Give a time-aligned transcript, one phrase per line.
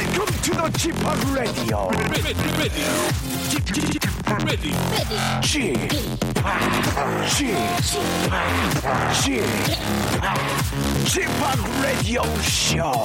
[0.00, 0.96] Welcome to the Chip
[1.36, 1.90] Radio.
[3.50, 4.00] Chip, Chip,
[11.04, 11.30] Chip,
[11.82, 13.04] Radio Show.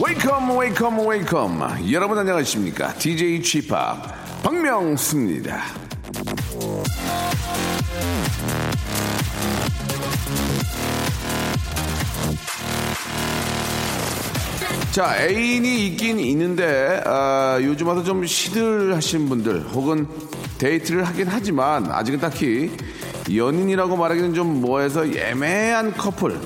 [0.00, 3.74] 웨이컴 웨이컴 여러분 안녕하십니까 DJ Chip
[4.44, 5.64] 박명수입니다
[14.94, 20.06] 자 애인이 있긴 있는데 아, 요즘 와서 좀 시들하신 분들 혹은
[20.58, 22.70] 데이트를 하긴 하지만 아직은 딱히
[23.34, 26.38] 연인이라고 말하기는 좀 뭐해서 애매한 커플.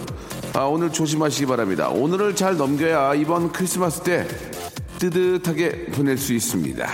[0.55, 1.91] 아, 오늘 조심하시기 바랍니다.
[1.91, 4.27] 오늘을 잘 넘겨야 이번 크리스마스 때
[4.99, 6.89] 뜨뜻하게 보낼 수 있습니다.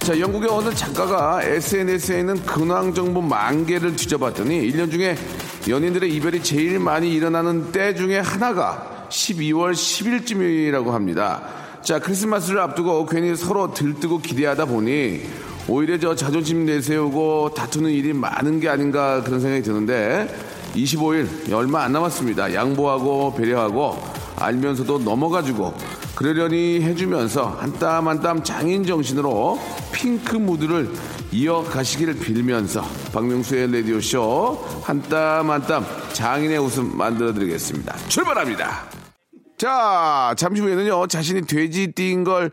[0.00, 5.16] 자, 영국의 어느 작가가 SNS에 있는 근황 정보 만 개를 뒤져봤더니 1년 중에
[5.68, 11.42] 연인들의 이별이 제일 많이 일어나는 때 중에 하나가 12월 10일쯤이라고 합니다.
[11.82, 15.22] 자, 크리스마스를 앞두고 괜히 서로 들뜨고 기대하다 보니
[15.68, 20.34] 오히려 저 자존심 내세우고 다투는 일이 많은 게 아닌가 그런 생각이 드는데
[20.74, 22.54] 25일 얼마 안 남았습니다.
[22.54, 23.98] 양보하고 배려하고
[24.36, 25.74] 알면서도 넘어가지고
[26.14, 29.58] 그러려니 해주면서 한 땀 한 땀 장인 정신으로
[29.92, 30.90] 핑크 무드를
[31.32, 37.96] 이어가시기를 빌면서 박명수의 라디오쇼 한 땀 한 땀 장인의 웃음 만들어 드리겠습니다.
[38.08, 38.90] 출발합니다.
[39.56, 42.50] 자, 잠시 후에는요, 자신이 돼지띠인 걸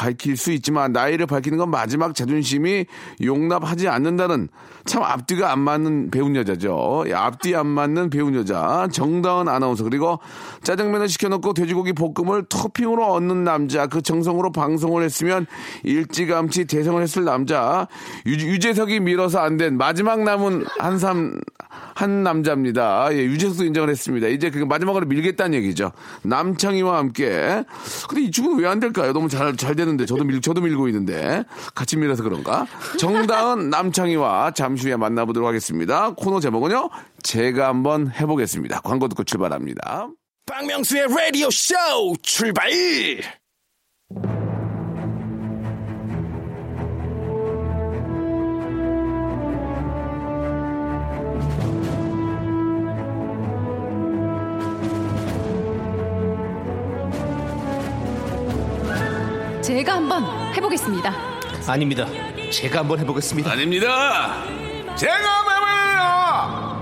[0.00, 2.86] 밝힐 수 있지만, 나이를 밝히는 건 마지막 자존심이
[3.22, 4.48] 용납하지 않는다는
[4.86, 7.04] 참 앞뒤가 안 맞는 배운 여자죠.
[7.06, 8.88] 예, 앞뒤 안 맞는 배운 여자.
[8.90, 9.84] 정다은 아나운서.
[9.84, 10.18] 그리고
[10.62, 13.86] 짜장면을 시켜놓고 돼지고기 볶음을 토핑으로 얻는 남자.
[13.86, 15.46] 그 정성으로 방송을 했으면
[15.84, 17.86] 일찌감치 대성을 했을 남자.
[18.26, 21.38] 유, 재석이 밀어서 안 된 마지막 남은 한삼,
[21.94, 23.08] 한 남자입니다.
[23.12, 24.28] 예, 유재석도 인정을 했습니다.
[24.28, 25.92] 이제 그 마지막으로 밀겠다는 얘기죠.
[26.22, 27.64] 남창희와 함께.
[28.08, 29.12] 근데 이 친구는 왜 안 될까요?
[29.12, 30.06] 너무 잘, 잘 되는데.
[30.06, 31.44] 저도 밀, 저도 밀고 있는데.
[31.74, 32.66] 같이 밀어서 그런가?
[32.98, 36.14] 정다은 남창희와 잠시 후에 만나보도록 하겠습니다.
[36.16, 36.88] 코너 제목은요.
[37.22, 38.80] 제가 한번 해보겠습니다.
[38.80, 40.08] 광고 듣고 출발합니다.
[40.46, 41.74] 박명수의 라디오 쇼
[42.22, 42.70] 출발!
[59.70, 61.14] 제가 한번 해보겠습니다.
[61.68, 62.04] 아닙니다.
[62.50, 63.52] 제가 한번 해보겠습니다.
[63.52, 64.44] 아닙니다.
[64.96, 66.80] 제가 한번 해봐요!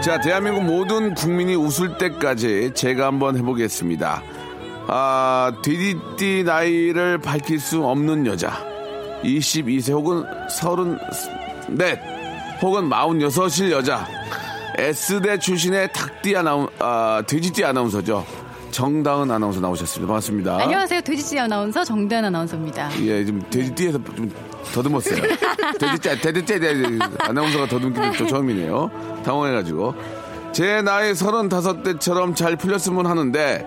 [0.00, 4.22] 자, 대한민국 모든 국민이 웃을 때까지 제가 한번 해보겠습니다.
[4.88, 8.64] 아, 뒤뒤 나이를 밝힐 수 없는 여자.
[9.22, 10.96] 22세 혹은 34
[12.62, 14.21] 혹은 46일 여자.
[14.78, 18.24] S대 출신의 닭띠 아나운, 아, 돼지띠 아나운서죠.
[18.70, 20.06] 정다은 아나운서 나오셨습니다.
[20.08, 20.62] 반갑습니다.
[20.62, 21.02] 안녕하세요.
[21.02, 22.90] 돼지씨 아나운서 정대한 아나운서입니다.
[23.02, 24.30] 예, 좀 돼지띠에서 좀
[24.72, 25.22] 더듬었어요.
[25.78, 28.90] 돼지띠, 돼지띠, 돼지 아나운서가 더듬기도 저 처음이네요.
[29.24, 29.94] 당황해가지고.
[30.52, 33.66] 제 나이 35대처럼 잘 풀렸으면 하는데,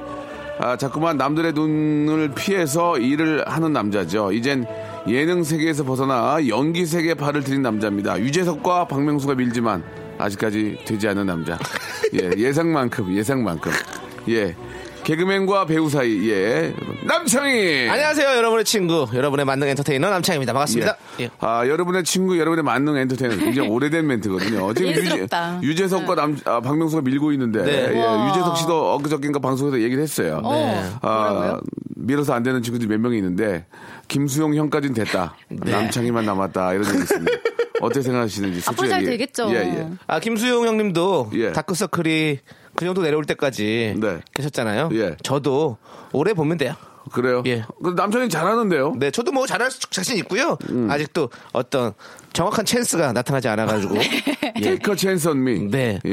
[0.59, 4.31] 아, 자꾸만 남들의 눈을 피해서 일을 하는 남자죠.
[4.31, 4.65] 이젠
[5.07, 8.19] 예능 세계에서 벗어나 연기 세계에 발을 들인 남자입니다.
[8.19, 9.83] 유재석과 박명수가 밀지만
[10.17, 11.57] 아직까지 되지 않은 남자.
[12.13, 13.71] 예, 예상만큼, 예상만큼.
[14.29, 14.55] 예.
[15.03, 16.73] 개그맨과 배우 사이, 예.
[17.03, 17.89] 남창희!
[17.89, 20.51] 안녕하세요, 여러분의 친구, 여러분의 만능 엔터테이너 남창입니다.
[20.51, 20.97] 반갑습니다.
[21.19, 21.29] 예.
[21.41, 23.35] 아, 여러분의 친구, 여러분의 만능 엔터테이너.
[23.37, 24.73] 굉장히 오래된 멘트거든요.
[24.73, 25.59] 지금 예스럽다.
[25.61, 27.61] 유재, 유재석과 남, 아, 박명수가 밀고 있는데.
[27.63, 27.93] 네.
[27.93, 28.29] 예, 와.
[28.29, 30.41] 유재석 씨도 엊그저께인가 방송에서 얘기를 했어요.
[30.43, 31.61] 어, 아, 뭐라고요?
[31.97, 33.67] 밀어서 안 되는 친구들이 몇 명이 있는데,
[34.07, 35.35] 김수용 형까지는 됐다.
[35.49, 35.71] 네.
[35.71, 36.73] 남창희만 남았다.
[36.73, 37.31] 이런 얘기 있습니다.
[37.85, 38.61] 어떻게 생각하시는지.
[38.67, 39.05] 앞으로 잘 솔직하게.
[39.17, 39.49] 되겠죠.
[39.51, 39.89] 예, 예.
[40.07, 41.51] 아, 김수용 형님도 예.
[41.51, 42.39] 다크서클이
[42.75, 44.19] 그 정도 내려올 때까지 네.
[44.33, 44.89] 계셨잖아요.
[44.93, 45.15] 예.
[45.23, 45.77] 저도
[46.11, 46.73] 오래 보면 돼요.
[47.11, 47.43] 그래요?
[47.45, 47.63] 예.
[47.83, 48.95] 그 남창이 잘하는데요?
[48.97, 50.57] 네, 저도 뭐 잘할 수- 자신 있고요.
[50.71, 50.89] 음.
[50.89, 51.93] 아직도 어떤
[52.33, 53.95] 정확한 찬스가 나타나지 않아가지고.
[53.97, 54.01] 예.
[54.59, 55.69] Take a chance on me.
[55.69, 55.99] 네.
[56.05, 56.11] 예,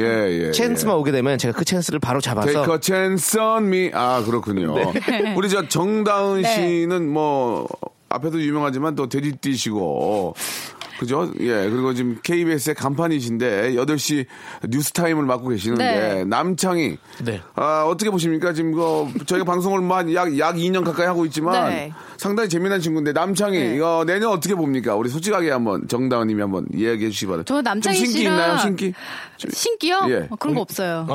[0.49, 0.53] 예.
[0.53, 3.91] 찬스만 오게 되면 제가 그 찬스를 바로 잡아서 Take a chance on me.
[3.95, 4.75] 아, 그렇군요.
[4.75, 5.33] 네.
[5.35, 6.55] 우리 저 정다은 네.
[6.55, 7.67] 씨는 뭐,
[8.11, 10.35] 앞에도 유명하지만 또 돼지띠시고,
[10.99, 11.31] 그죠?
[11.41, 11.69] 예.
[11.69, 14.27] 그리고 지금 KBS의 간판이신데, 8시
[14.69, 16.25] 뉴스타임을 맡고 계시는데, 네.
[16.25, 16.97] 남창희.
[17.25, 17.41] 네.
[17.55, 18.53] 아, 어떻게 보십니까?
[18.53, 21.93] 지금 그, 저희가 방송을 뭐 약, 약 2년 가까이 하고 있지만, 네.
[22.17, 23.75] 상당히 재미난 친구인데, 남창희, 네.
[23.77, 24.95] 이거 내년 어떻게 봅니까?
[24.95, 27.53] 우리 솔직하게 한번, 정다은 님이 한번 이야기해 주시기 바랍니다.
[27.55, 28.59] 저 남창희 좀 신기 씨랑 있나요?
[28.59, 28.95] 신기?
[29.51, 30.07] 신기요?
[30.09, 30.27] 예.
[30.31, 31.07] 어, 그런 거 없어요.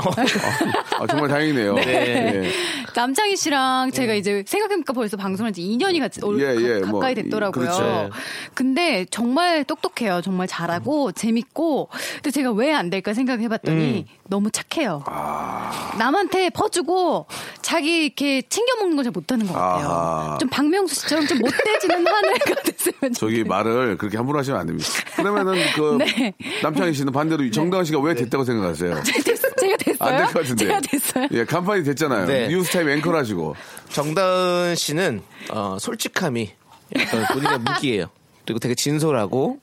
[0.99, 1.75] 아, 정말 다행이네요.
[1.75, 1.83] 네.
[1.87, 2.51] 예.
[2.93, 6.99] 남창희 씨랑 제가 이제 생각해보니까 벌써 방송한 지 2년이 같이 올- 예, 예, 가, 뭐,
[6.99, 7.51] 가까이 됐더라고요.
[7.63, 8.09] 그렇죠.
[8.53, 10.21] 근데 정말 똑똑해요.
[10.21, 11.89] 정말 잘하고 재밌고.
[12.15, 14.15] 근데 제가 왜 안 될까 생각해봤더니 음.
[14.29, 15.03] 너무 착해요.
[15.07, 15.93] 아.
[15.97, 17.27] 남한테 퍼주고
[17.61, 19.87] 자기 이렇게 챙겨 먹는 걸 잘 못하는 것 같아요.
[19.87, 20.37] 아하.
[20.39, 23.45] 좀 박명수 씨처럼 좀 못돼지는 하늘가 됐으면 저기 좋겠어요.
[23.45, 24.89] 말을 그렇게 함부로 하시면 안 됩니다.
[25.15, 26.33] 그러면은 그 네.
[26.61, 29.01] 남창희 씨는 반대로 정다은 씨가 왜 됐다고 생각하세요?
[29.03, 29.23] 됐-
[29.59, 30.09] 제가 됐어요?
[30.09, 30.65] 안 될 것 같은데.
[30.65, 31.27] 제가 됐어요?
[31.31, 32.25] 예, 간판이 됐잖아요.
[32.27, 32.47] 네.
[32.49, 33.55] 뉴스타임 앵커를 하시고.
[33.89, 35.21] 정다은 씨는
[35.51, 36.51] 어, 솔직함이
[36.97, 38.05] 약간 본인의 무기예요.
[38.47, 39.59] 그리고 되게 진솔하고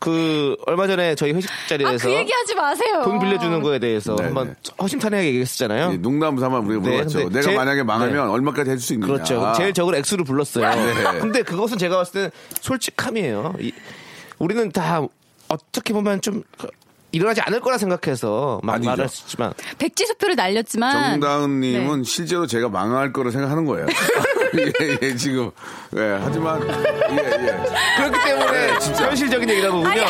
[0.00, 3.02] 그 얼마 전에 저희 회식 아, 자리에서 그 얘기하지 마세요.
[3.04, 4.72] 돈 빌려주는 거에 대해서 네, 한번 네.
[4.80, 5.92] 허심탄회하게 얘기했었잖아요.
[5.92, 7.28] 예, 농담 삼아 우리가 네, 물어봤죠.
[7.28, 8.32] 내가 제- 만약에 망하면 네.
[8.32, 9.12] 얼마까지 해줄 수 있느냐.
[9.12, 9.52] 그렇죠.
[9.58, 10.70] 제일 적은 액수를 불렀어요.
[10.70, 11.18] 네.
[11.20, 12.30] 근데 그것은 제가 봤을 때는
[12.62, 13.56] 솔직함이에요.
[13.60, 13.72] 이-
[14.38, 15.02] 우리는 다
[15.48, 16.42] 어떻게 보면 좀
[17.12, 18.90] 일어나지 않을 거라 생각해서 막 아니죠.
[18.90, 22.04] 말할 수 있지만 백지 수표를 날렸지만 정다은님은 네.
[22.10, 23.86] 실제로 제가 망할 거로 생각하는 거예요.
[24.80, 25.50] 예, 예, 지금.
[25.96, 27.56] 예, 하지만, 예, 예.
[27.96, 30.02] 그렇기 때문에 현실적인 얘기다 보군요.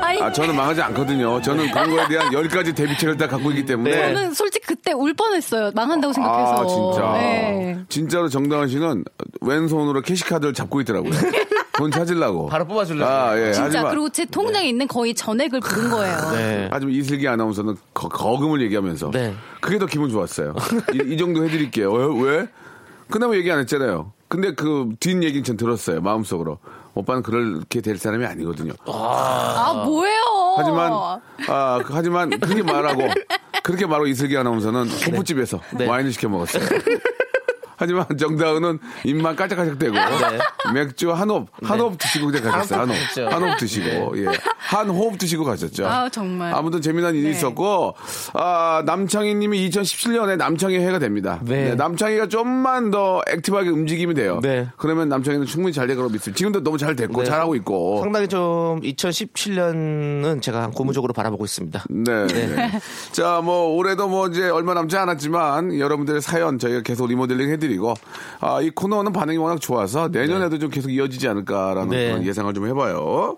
[0.00, 1.40] 아니 아, 저는 망하지 않거든요.
[1.42, 3.90] 저는 그런 거에 대한 열 가지 대비책을 다 갖고 있기 때문에.
[3.90, 4.14] 네.
[4.14, 5.70] 저는 솔직히 그때 울 뻔했어요.
[5.74, 6.52] 망한다고 생각해서.
[6.52, 7.12] 아, 진짜.
[7.14, 7.78] 네.
[7.88, 9.04] 진짜로 정다은 씨는
[9.40, 11.12] 왼손으로 캐시카드를 잡고 있더라고요.
[11.76, 12.46] 돈 찾으려고.
[12.46, 13.10] 바로 뽑아주려고.
[13.10, 13.52] 아, 예.
[13.52, 16.16] 진짜 하지만, 그리고 제 통장에 있는 거의 전액을 부른 거예요.
[16.32, 16.68] 네.
[16.70, 19.10] 하지만 이슬기 아나운서는 거, 거금을 얘기하면서.
[19.10, 19.34] 네.
[19.60, 20.54] 그게 더 기분 좋았어요.
[20.92, 21.92] 이, 이 정도 해드릴게요.
[21.92, 22.22] 왜?
[22.38, 22.48] 왜?
[23.10, 24.12] 그나마 얘기 안 했잖아요.
[24.28, 26.00] 근데 그 뒷 얘기는 전 들었어요.
[26.00, 26.58] 마음속으로.
[26.94, 28.72] 오빠는 그렇게 될 사람이 아니거든요.
[28.86, 30.54] 아, 뭐예요?
[30.56, 30.92] 하지만
[31.48, 33.02] 아 그- 하지만 그렇게 말하고
[33.64, 35.10] 그렇게 말하고 이슬기 아나운서는 네.
[35.10, 36.62] 호프집에서 와인을 시켜 먹었어요.
[37.76, 39.94] 하지만 정다은은 입만 깔짝깔짝대고
[40.74, 42.80] 맥주 한 호흡 한 호흡 드시고 그냥 가셨어요.
[42.80, 43.34] 한 호흡 그렇죠.
[43.34, 44.26] 한 호흡 드시고 예.
[44.58, 45.86] 한 호흡 드시고 가셨죠.
[45.86, 46.52] 아, 정말.
[46.54, 47.30] 아무튼 재미난 일이 네.
[47.30, 47.94] 있었고
[48.34, 51.40] 아 남창희님이 2017년에 남창희 해가 됩니다.
[51.44, 51.74] 네.
[51.74, 54.40] 남창희가 좀만 더 액티브하게 움직이면 돼요.
[54.42, 54.66] 네.
[54.76, 56.36] 그러면 남창희는 충분히 잘 될 거라고 믿습니다.
[56.38, 57.28] 지금도 너무 잘 됐고 네.
[57.28, 58.00] 잘하고 있고.
[58.02, 61.84] 상당히 좀 2017년은 제가 고무적으로 바라보고 있습니다.
[61.90, 62.26] 네.
[63.12, 67.94] 자, 뭐, 올해도 뭐 이제 얼마 남지 않았지만 여러분들의 사연 저희가 계속 리모델링 해드 리고,
[68.40, 72.08] 아, 이 코너는 반응이 워낙 좋아서 내년에도 좀 계속 이어지지 않을까라는 네.
[72.08, 73.36] 그런 예상을 좀 해봐요.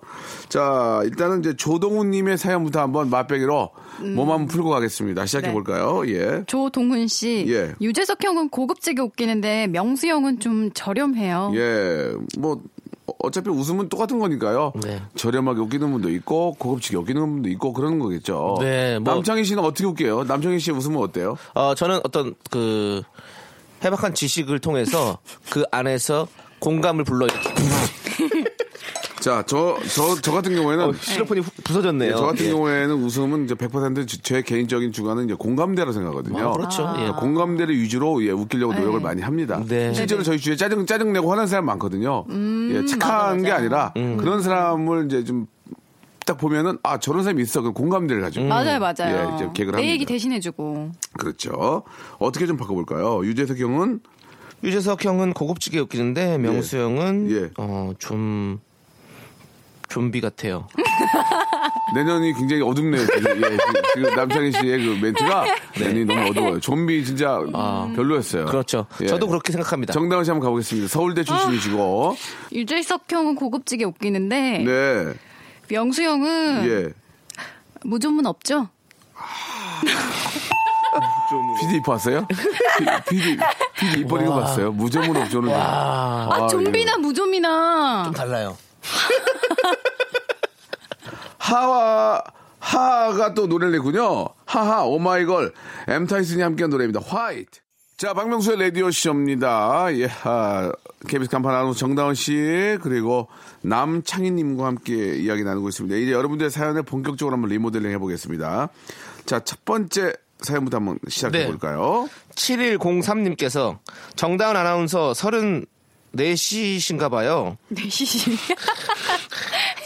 [0.49, 3.70] 자, 일단은 이제 조동훈님의 사연부터 한번 맛배기로
[4.14, 5.26] 몸 한번 풀고 가겠습니다.
[5.26, 6.02] 시작해 볼까요?
[6.08, 6.44] 예.
[6.46, 7.46] 조동훈 씨.
[7.49, 7.75] 예.
[7.81, 11.52] 유재석 형은 고급지게 웃기는데 명수 형은 좀 저렴해요.
[11.55, 12.12] 예.
[12.38, 12.61] 뭐,
[13.23, 14.73] 어차피 웃음은 똑같은 거니까요.
[14.82, 15.00] 네.
[15.14, 18.56] 저렴하게 웃기는 분도 있고, 고급지게 웃기는 분도 있고, 그런 거겠죠.
[18.61, 20.25] 네, 뭐- 남창희 씨는 어떻게 웃겨요?
[20.25, 21.37] 남창희 씨 웃음은 어때요?
[21.55, 23.02] 어, 저는 어떤 그
[23.84, 25.19] 해박한 지식을 통해서
[25.50, 26.26] 그 안에서
[26.61, 27.55] 공감을 불러일으키고
[29.20, 32.12] 자, 저, 저, 저 같은 경우에는 어, 실로폰이 후- 부서졌네요.
[32.12, 32.50] 예, 저 같은 예.
[32.50, 36.49] 경우에는 웃음은 이제 100%제 개인적인 주관은 이제 공감대로 생각하거든요.
[36.49, 36.94] 아, 그렇죠.
[36.99, 37.08] 예.
[37.11, 39.61] 공감대를 위주로 예, 웃기려고 노력을 많이 합니다.
[39.67, 39.93] 네.
[39.94, 42.25] 실제로 저희 주위에 짜증 짜증 내고 화난 사람 많거든요.
[42.71, 44.16] 예, 착한 게 아니라 음.
[44.16, 45.49] 그런 사람을 이제 좀
[46.26, 49.30] 딱 보면은 아 저런 사람이 있어 그 공감대를 가지고 맞아요, 맞아요.
[49.30, 50.04] 예, 이제 개그를 내 얘기.
[50.04, 50.90] 대신해주고.
[51.18, 51.85] 그렇죠.
[52.18, 53.25] 어떻게 좀 바꿔볼까요?
[53.25, 54.00] 유재석 형은
[54.64, 57.50] 유재석 형은 고급지게 웃기는데 명수 형은 예.
[57.59, 58.59] 어, 좀
[59.88, 60.66] 좀비 같아요.
[61.95, 63.06] 내년이 굉장히 어둡네요.
[63.06, 63.59] 지금, 예, 지-
[63.95, 65.45] 지금 남창희 씨의 그 멘트가
[65.78, 66.61] 내년이 너무 어두워요.
[66.61, 67.38] 좀비 진짜
[67.95, 68.47] 별로였어요.
[68.47, 68.87] 그렇죠.
[69.02, 69.06] 예.
[69.06, 69.92] 저도 그렇게 생각합니다.
[69.92, 70.88] 정다은 씨 한번 가보겠습니다.
[70.88, 72.16] 서울대 출신이시고.
[72.52, 75.12] 유재석 형은 고급지게 웃기는데 네.
[75.68, 76.92] 명수 형은 예.
[77.82, 78.68] 무좀은 없죠?
[81.61, 82.26] PD 봤어요?
[83.08, 83.38] PD,
[83.78, 84.73] PD 거 봤어요?
[84.73, 85.52] 무좀은 없죠는.
[85.52, 86.49] 아, 아, 예.
[86.49, 88.56] 좀비나 무좀이나 좀 달라요.
[91.38, 92.23] 하와,
[92.58, 94.28] 하가 또 노래를 냈군요.
[94.46, 95.52] 하하, 오마이걸,
[95.88, 97.00] 엠타이슨이 함께한 노래입니다.
[97.04, 97.61] 화이트.
[97.97, 99.87] 자, 박명수의 라디오 쇼입니다.
[99.95, 100.71] 예, 아,
[101.09, 103.29] KBS 간판 아나운서 정다은 씨, 그리고
[103.62, 105.97] 남창희님과 함께 이야기 나누고 있습니다.
[105.97, 108.69] 이제 여러분들의 사연을 본격적으로 한번 리모델링 해보겠습니다.
[109.25, 110.12] 자, 첫 번째
[110.43, 111.47] 사연부터 한번 시작해 네.
[111.47, 112.07] 볼까요?
[112.35, 113.79] 7103님께서
[114.15, 117.57] 정다은 아나운서 34시신가 봐요.
[117.69, 118.37] 네, 시시.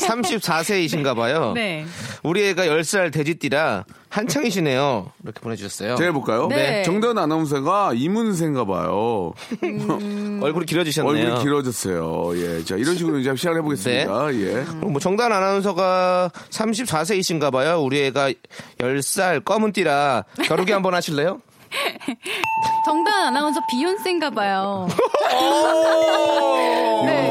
[0.01, 1.53] 34세이신가 봐요.
[1.55, 1.87] 네.
[2.25, 5.13] 우리 애가 10살 돼지띠라 한창이시네요.
[5.23, 5.95] 이렇게 보내주셨어요.
[5.95, 6.49] 제가 해볼까요?
[6.49, 6.83] 네.
[6.83, 9.33] 정다은 아나운서가 이문세인가 봐요.
[10.43, 11.13] 얼굴이 길어지셨네요.
[11.27, 12.33] 얼굴이 길어졌어요.
[12.37, 12.65] 예.
[12.65, 14.35] 자, 이런 식으로 이제 시작을 해보겠습니다.
[14.35, 14.65] 예.
[14.65, 17.81] 그럼 뭐 정다은 아나운서가 34세이신가 봐요.
[17.81, 18.33] 우리 애가
[18.79, 21.41] 10살 검은 띠라 겨루기 한번 하실래요?
[22.85, 24.89] 정다은 아나운서 비욘세인가 봐요.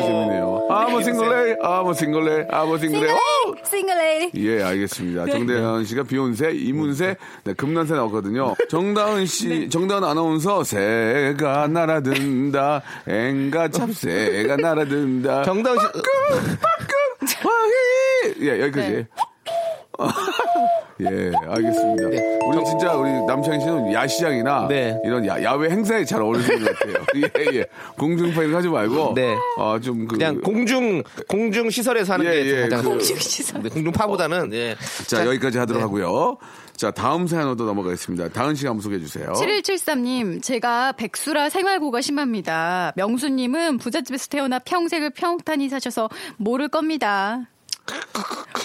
[0.06, 0.39] 재밌네
[0.82, 0.86] 요.
[0.88, 3.14] 아무 싱글레, 아무 싱글레, 아무 싱글레.
[3.64, 4.32] 싱글레이.
[4.36, 5.26] 예, 알겠습니다.
[5.28, 8.56] 정다은 씨가 비욘세, 이문세, 네, 금난세 나왔거든요.
[8.70, 15.44] 정다은 씨, 정다은 아나운서, 새가 날아든다, 앵가 잡새가 날아든다.
[15.44, 15.86] 정다은 씨
[17.46, 18.48] 왕이!
[18.48, 18.90] 예, 여기까지.
[18.90, 19.08] 네.
[21.02, 22.10] 예, 알겠습니다.
[22.10, 22.40] 네.
[22.46, 25.00] 우리 진짜 우리 남창희 씨는 야시장이나 네.
[25.06, 27.06] 이런 야, 야외 행사에 잘 어울리시는 것 같아요.
[27.16, 27.66] 예, 예.
[27.98, 29.14] 공중파일 하지 말고.
[29.16, 29.34] 네.
[29.58, 30.18] 어, 좀 그.
[30.18, 33.62] 그냥 공중 공중 시설에서 하는 예, 게 예, 가장 그- 공중 시설.
[33.64, 34.76] 네, 공중파보다는 예.
[35.08, 35.84] 자, 여기까지 하도록 네.
[35.84, 36.38] 하고요.
[36.76, 38.30] 자, 다음 사연으로 넘어가겠습니다.
[38.30, 39.34] 다은 씨가 한번 소개해 주세요.
[39.34, 42.94] 7173님, 제가 백수라 생활고가 심합니다.
[42.96, 47.48] 명수님은 부잣집에서 태어나 평생을 평탄히 사셔서 모를 겁니다.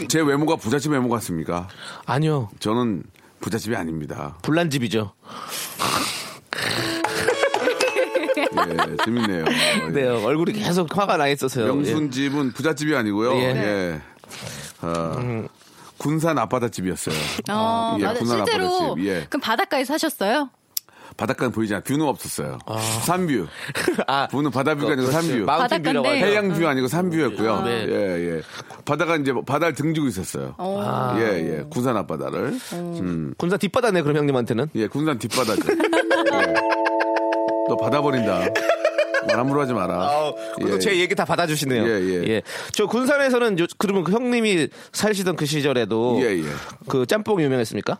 [0.08, 1.68] 제 외모가 부잣집 외모 같습니까?
[2.06, 2.50] 아니요.
[2.60, 3.04] 저는
[3.40, 4.36] 부잣집이 아닙니다.
[4.42, 5.12] 불난집이죠.
[8.36, 9.44] 예, 재밌네요.
[9.92, 11.66] 네, 얼굴이 계속 화가 나 있어서요.
[11.66, 13.34] 명순 집은 부잣집이 아니고요.
[13.34, 13.40] 예.
[13.42, 14.00] 예.
[14.82, 15.44] 어,
[15.98, 17.14] 군산 앞바다집이었어요.
[17.50, 18.18] 어, 예, 맞아.
[18.18, 19.06] 군산 실제로 앞바다집.
[19.06, 19.26] 예.
[19.28, 20.50] 그럼 바닷가에 사셨어요?
[21.16, 21.82] 바닷가는 보이지 않아.
[21.84, 22.58] 뷰는 없었어요.
[23.04, 23.46] 산뷰.
[24.08, 25.26] 아, 뷰는 바다뷰가 아니고 그렇죠.
[25.28, 25.46] 산뷰.
[25.46, 26.08] 바닷가인데.
[26.08, 27.62] 해양뷰 아니고 산뷰였고요.
[27.62, 27.86] 네.
[27.88, 28.42] 예, 예.
[28.84, 30.54] 바다가 이제 바다를 등지고 있었어요.
[30.58, 31.14] 어.
[31.18, 31.22] 예,
[31.58, 31.64] 예.
[31.70, 32.58] 군산 앞바다를.
[32.72, 33.34] 음.
[33.38, 34.68] 군산 뒷바다네 그럼 형님한테는.
[34.74, 35.62] 예, 군산 뒷바다죠.
[35.72, 36.54] 예.
[37.68, 38.46] 너 바다 버린다.
[39.26, 40.32] 말 함부로 하지 마라.
[40.56, 40.78] 그래도 예.
[40.78, 41.82] 제 얘기 다 받아주시네요.
[41.86, 42.42] 예, 예.
[42.72, 46.44] 저 군산에서는 요- 그러면 그 형님이 살시던 그 시절에도 예, 예.
[46.88, 47.98] 그 짬뽕 유명했습니까?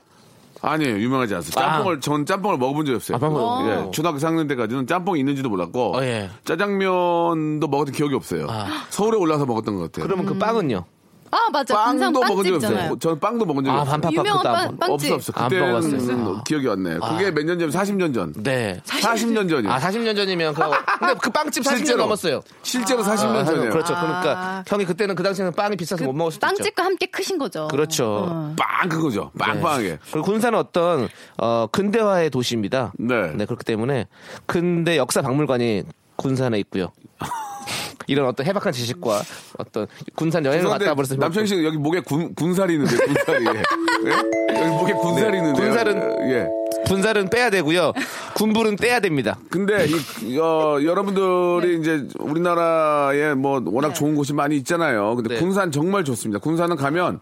[0.67, 0.99] 아니에요.
[0.99, 1.61] 유명하지 않습니다.
[1.61, 1.77] 아.
[1.77, 3.17] 짬뽕을, 전 짬뽕을 먹어본 적이 없어요.
[3.17, 6.31] 아, 먹어본 예, 초등학교 4학년 때까지는 짬뽕이 있는지도 몰랐고, 어, 예.
[6.45, 8.47] 짜장면도 먹었던 기억이 없어요.
[8.91, 10.07] 서울에 올라서 먹었던 것 같아요.
[10.07, 10.85] 그러면 그 빵은요?
[11.35, 11.75] 아, 맞아.
[11.75, 12.79] 빵도 먹은 적이 빵집이잖아요.
[12.85, 12.99] 없어요.
[12.99, 13.91] 저는 빵도 먹은 적이 아, 없어요.
[14.01, 15.13] 반팥빵 유명한 빵- 먹- 빵집.
[15.13, 15.33] 없어, 없어.
[15.43, 16.43] 안 그때는 먹어봤어요.
[16.45, 17.01] 기억이 안 나요.
[17.01, 18.33] 그게 몇 년 전, 40년 전.
[18.37, 18.81] 네.
[18.87, 19.73] 40년 전이에요.
[19.73, 20.63] 아, 40년 전이면 그
[21.01, 21.99] 근데 그 빵집 40년 실제로.
[22.03, 22.41] 넘었어요.
[22.63, 23.71] 실제로 40년 아, 전이에요.
[23.71, 23.95] 그렇죠.
[23.95, 26.57] 그러니까 형이 그때는 그 당시에는 빵이 비싸서 못 먹을 수도 있죠.
[26.57, 27.67] 빵집과 함께 크신 거죠.
[27.69, 28.55] 그렇죠.
[28.57, 29.31] 빵 그거죠.
[29.39, 29.99] 빵빵하게.
[30.13, 32.93] 그리고 군산은 어떤 어 근대화의 도시입니다.
[32.99, 33.33] 네.
[33.45, 34.07] 그렇기 때문에
[34.47, 35.83] 근대 역사 박물관이
[36.17, 36.93] 군산에 있고요.
[38.07, 39.23] 이런 어떤 해박한 지식과
[39.59, 43.45] 어떤 군산 여행을 갔다 버렸으면 남창희 씨 여기 목에 군, 군살이 있는데 군살이.
[43.47, 44.61] 예?
[44.61, 45.63] 여기 목에 군살이 있는데.
[45.63, 46.49] 군살은- 예.
[46.87, 47.93] 군살은 빼야 되고요.
[48.35, 49.39] 군불은 떼야 됩니다.
[49.49, 49.87] 근데
[50.23, 55.15] 이, 어, 여러분들이 이제 우리나라에 뭐 워낙 좋은 곳이 많이 있잖아요.
[55.15, 55.41] 근데 네.
[55.41, 56.41] 군산 정말 좋습니다.
[56.41, 57.21] 군산은 가면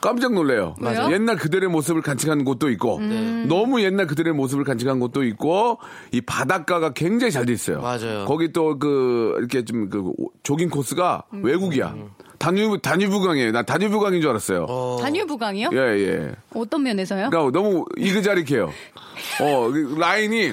[0.00, 0.76] 깜짝 놀래요.
[0.80, 1.10] 왜요?
[1.12, 3.00] 옛날 그들의 모습을 간직한 곳도 있고
[3.48, 5.78] 너무 옛날 그들의 모습을 간직한 곳도 있고
[6.12, 7.80] 이 바닷가가 굉장히 잘 돼 있어요.
[7.80, 8.24] 맞아요.
[8.26, 10.12] 거기 또 그 이렇게 좀 그
[10.42, 11.94] 조깅 코스가 외국이야.
[11.94, 11.96] 다
[12.52, 13.52] 뉴브 다뉴브강이에요.
[13.52, 14.98] 난 다뉴브강인 줄 알았어요.
[15.00, 15.70] 단유부강이요?
[15.72, 16.32] 예 예.
[16.54, 17.30] 어떤 면에서요?
[17.30, 18.72] 그러니까 너무 이그자리해요.
[19.40, 20.52] 어그 라인이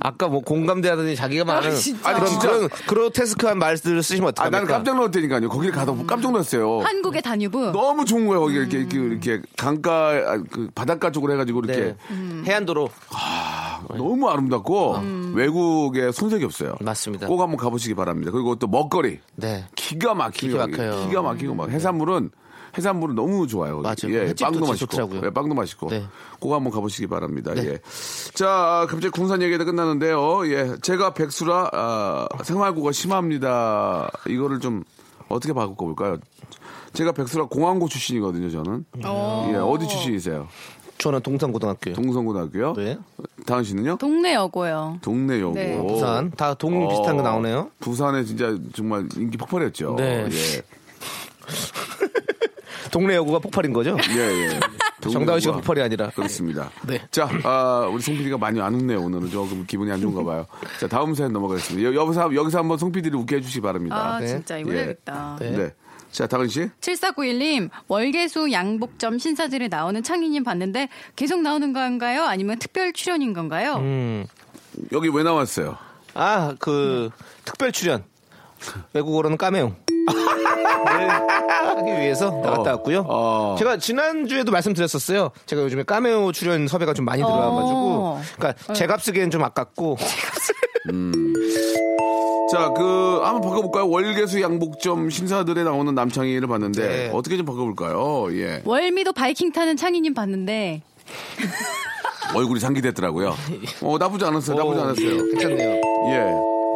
[0.00, 2.08] 아까 뭐 공감대하더니 자기가 말하는 진짜.
[2.08, 2.48] 아니, 그런 진짜.
[2.48, 4.58] 그런 그로테스크한 말들을 쓰시면 아, 어떡합니까?
[4.60, 5.48] 나는 깜짝 놀랐다니까요.
[5.48, 6.80] 거기를 가다 보면 깜짝 놀랐어요.
[6.80, 7.72] 한국의 단유부.
[7.72, 8.40] 너무 좋은 거예요.
[8.40, 12.42] 거기 이렇게, 이렇게, 이렇게 강가, 아, 그 바닷가 쪽으로 해 가지고 이렇게 네.
[12.46, 12.88] 해안도로
[13.96, 15.00] 너무 아름답고
[15.34, 16.76] 외국에 손색이 없어요.
[16.80, 17.26] 맞습니다.
[17.26, 18.30] 꼭 한번 가보시기 바랍니다.
[18.30, 19.18] 그리고 또 먹거리.
[19.34, 19.64] 네.
[19.74, 20.52] 기가 막히고.
[20.52, 21.07] 기가 막혀요.
[21.08, 22.30] 기가 막히고 막 해산물은
[22.76, 23.80] 해산물은 너무 좋아요.
[23.80, 23.96] 맞아요.
[24.10, 24.76] 예, 빵도 맛있고.
[24.76, 25.22] 좋더라고요.
[25.24, 25.88] 예, 빵도 맛있고.
[25.88, 26.04] 네.
[26.38, 27.52] 꼭 한번 가보시기 바랍니다.
[27.56, 27.78] 예.
[28.34, 30.46] 자, 갑자기 군산 얘기가 끝나는데요.
[30.52, 30.76] 예.
[30.82, 34.10] 제가 백수라, 아, 생활고가 심합니다.
[34.28, 34.84] 이거를 좀
[35.28, 36.18] 어떻게 바꿔볼까요?
[36.92, 38.84] 제가 백수라 공항고 출신이거든요, 저는.
[39.52, 40.46] 예, 어디 출신이세요?
[40.98, 41.94] 저는 동산고등학교요.
[41.94, 42.72] 동성고등학교요?
[42.74, 42.98] 네.
[43.46, 43.96] 다은 씨는요?
[43.96, 44.98] 동네 여고요.
[45.00, 45.54] 동네 여고.
[45.54, 45.80] 네.
[45.86, 47.70] 부산 다동 어, 비슷한 거 나오네요.
[47.80, 49.94] 부산에 진짜 정말 인기 폭발했죠.
[49.96, 50.28] 네.
[50.30, 50.62] 예.
[52.90, 53.96] 동네 여고가 폭발인 거죠?
[54.10, 54.60] 예, 예.
[55.00, 56.10] 정다은 씨가 폭발이 아니라.
[56.10, 56.70] 그렇습니다.
[56.86, 57.00] 네.
[57.10, 59.00] 자, 아, 우리 송 PD가 많이 안 웃네요.
[59.00, 60.46] 오늘은 조금 기분이 안 좋은가 봐요.
[60.80, 61.88] 자, 다음 사연 넘어가겠습니다.
[61.88, 63.96] 여, 여기서, 여기서 한번 송 PD를 웃게 해주시기 바랍니다.
[63.96, 64.26] 아, 네.
[64.26, 64.78] 진짜 이거 예.
[64.78, 65.36] 해야겠다.
[65.40, 65.50] 네.
[65.50, 65.74] 네.
[66.10, 66.68] 자, 다은 씨.
[66.80, 72.24] 7491님, 월계수 양복점 신사들에 나오는 창희님 봤는데 계속 나오는 건가요?
[72.24, 73.74] 아니면 특별 출연인 건가요?
[73.76, 74.26] 음.
[74.92, 75.76] 여기 왜 나왔어요?
[76.14, 77.10] 아, 그
[77.44, 78.04] 특별 출연.
[78.92, 79.74] 외국어로는 까메오.
[80.08, 83.04] 하기 위해서 나갔다 왔고요.
[83.08, 83.56] 어.
[83.58, 85.30] 제가 지난주에도 말씀드렸었어요.
[85.46, 87.78] 제가 요즘에 까메오 출연 섭외가 좀 많이 들어와가지고.
[87.78, 88.20] 어.
[88.36, 89.96] 그러니까 제 값 쓰기엔 좀 아깝고.
[92.50, 93.88] 자, 그 한번 바꿔볼까요?
[93.90, 97.10] 월계수 양복점 신사들에 나오는 남창희를 봤는데 네.
[97.12, 98.28] 어떻게 좀 바꿔볼까요?
[98.38, 100.80] 예, 월미도 바이킹 타는 창희님 봤는데
[102.34, 103.34] 얼굴이 상기됐더라고요.
[103.82, 104.56] 어, 나쁘지 않았어요.
[104.56, 105.24] 나쁘지 어, 않았어요.
[105.32, 105.80] 괜찮네요.
[106.10, 106.18] 예,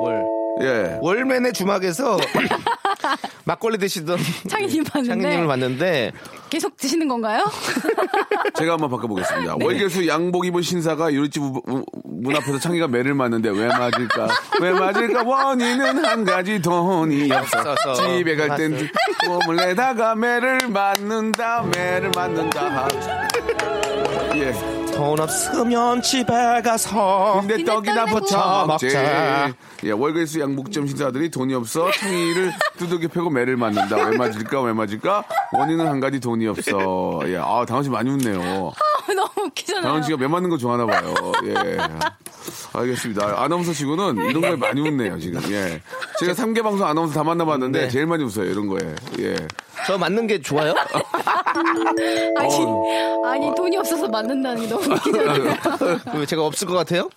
[0.01, 0.23] 월.
[0.61, 0.99] 예.
[1.01, 2.19] 월맨의 주막에서
[3.45, 6.13] 막걸리 드시던 창희님 봤는데 창희님을 봤는데
[6.51, 7.45] 계속 드시는 건가요?
[8.57, 9.57] 제가 한번 바꿔보겠습니다.
[9.63, 14.29] 월계수 양복 입은 신사가 요리집 문- 앞에서 창희가 매를 맞는데 왜 맞을까?
[14.61, 15.23] 왜 맞을까?
[15.23, 17.95] 원인은 한 가지 돈이 없어.
[17.95, 18.89] 집에 갈땐
[19.27, 22.89] 꿈을 내다가 매를 맞는다, 매를 맞는다.
[24.37, 24.72] 예.
[24.93, 26.33] 돈 없으면 집에
[26.63, 28.35] 가서 근데 떡이나 먹지.
[28.87, 29.53] 먹자.
[29.85, 33.97] 예, 월계수 양복점 신사들이 돈이 없어 창의를 두들겨 패고 매를 맞는다.
[33.97, 34.61] 왜 맞을까?
[34.63, 35.25] 왜 맞을까?
[35.53, 37.21] 원인은 한 가지 돈이 없어.
[37.27, 38.73] 예, 아, 씨 많이 웃네요.
[39.17, 39.83] 너무 웃기잖아요.
[39.83, 41.15] 당원 씨가 매 맞는 거 좋아하나 봐요.
[41.45, 41.79] 예.
[42.73, 43.43] 알겠습니다.
[43.43, 45.41] 아나운서 치고는 이런 거에 많이 웃네요, 지금.
[45.53, 45.81] 예.
[46.19, 47.89] 제가 3개 방송 아나운서 다 만나봤는데 네.
[47.89, 48.95] 제일 많이 웃어요, 이런 거에.
[49.21, 49.37] 예.
[49.87, 50.75] 저 맞는 게 좋아요?
[52.39, 53.23] 아니, 어.
[53.27, 55.57] 아니 돈이 없어서 맞는다는 게 너무 웃기잖아요.
[56.15, 57.11] 왜 제가 없을 것 같아요?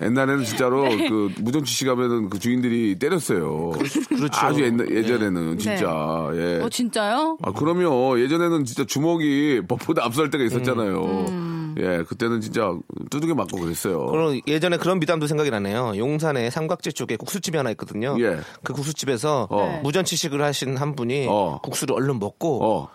[0.00, 3.70] 옛날에는 진짜로 그 무전치 씨 가면은 그 주인들이 때렸어요.
[4.08, 4.46] 그렇죠.
[4.46, 6.30] 아주 옛날, 예전에는 진짜.
[6.34, 6.60] 예.
[6.62, 7.38] 어 진짜요?
[7.42, 8.20] 아, 그럼요.
[8.20, 11.26] 예전에는 진짜 주먹이 법보다 앞설 때가 있었잖아요.
[11.78, 12.74] 예, 그때는 진짜
[13.10, 14.06] 두둑이 맞고 그랬어요.
[14.06, 15.94] 그럼 예전에 그런 미담도 생각이 나네요.
[15.96, 18.16] 용산에 삼각지 쪽에 국수집이 하나 있거든요.
[18.20, 18.38] 예.
[18.62, 19.80] 그 국수집에서 어.
[19.82, 21.60] 무전치식을 하신 한 분이 어.
[21.62, 22.88] 국수를 얼른 먹고 어.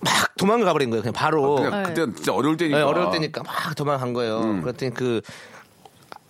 [0.00, 1.02] 막 도망가 버린 거예요.
[1.02, 1.56] 그냥 바로.
[1.56, 2.78] 그냥 그때 진짜 어려울 때니까.
[2.78, 4.40] 네, 어려울 때니까 막 도망간 거예요.
[4.40, 4.62] 음.
[4.62, 5.20] 그랬더니 그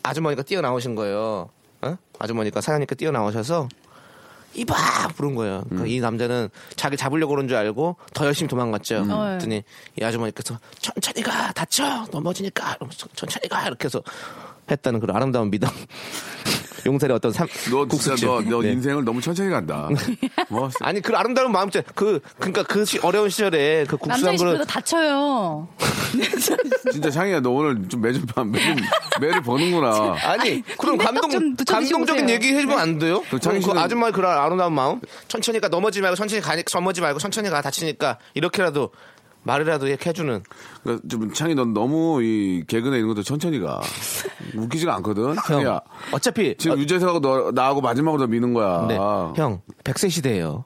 [0.09, 1.51] 아주머니가 뛰어나오신 거예요.
[1.83, 1.97] 어?
[2.19, 3.69] 아주머니가 사장님께 뛰어나오셔서
[4.55, 4.75] 이봐
[5.15, 5.63] 부른 거예요.
[5.65, 5.87] 그러니까 음.
[5.87, 9.03] 이 남자는 자기 잡으려고 그런 줄 알고 더 열심히 도망갔죠.
[9.03, 9.09] 음.
[9.09, 9.63] 그랬더니
[10.01, 12.79] 이 아주머니께서 천천히 가 다쳐 넘어지니까
[13.15, 14.03] 천천히 가 이렇게 해서
[14.71, 15.71] 했다는 그런 아름다운 미담.
[16.87, 18.15] 용산의 어떤 삼, 너 진짜.
[18.25, 18.73] 너, 너 네.
[18.73, 19.89] 인생을 너무 천천히 간다.
[20.49, 24.65] 뭐 아니 그 아름다운 마음 그 그러니까 그 시- 어려운 시절에 그 국수 한 그릇
[24.65, 25.69] 다쳐요.
[26.93, 28.77] 진짜 창이야 너 오늘 좀 매좀 매좀
[29.21, 30.17] 매를 버는구나.
[30.23, 32.31] 아니, 그럼 감동, 감동적인.
[32.31, 33.23] 얘기 해주면 안 돼요?
[33.31, 35.01] 그 그, 그 아줌마의 그런 아름다운 마음?
[35.27, 38.19] 천천히 가, 넘어지 말고 천천히 가, 넘어지 말고 천천히 가, 다치니까.
[38.35, 38.91] 이렇게라도
[39.45, 40.43] 말이라도 이렇게 해주는.
[40.83, 43.81] 그러니까 좀 창이 넌 너무 이 개그나 이런 것도 천천히 가.
[44.57, 45.37] 웃기지가 않거든.
[45.47, 45.81] 창이야.
[46.13, 46.55] 어차피.
[46.59, 48.87] 지금 어, 유재석하고 너 나하고 마지막으로 너 미는 거야.
[48.89, 48.97] 네.
[48.97, 50.65] 형, 100세 시대예요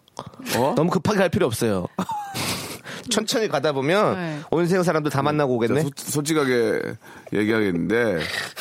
[0.57, 0.73] 어?
[0.77, 1.87] 너무 급하게 갈 필요 없어요.
[3.11, 4.39] 천천히 가다 보면 네.
[4.51, 5.83] 온 세상 사람들 다 만나고 자, 오겠네.
[5.83, 6.81] 소- 솔직하게
[7.33, 8.21] 얘기하겠는데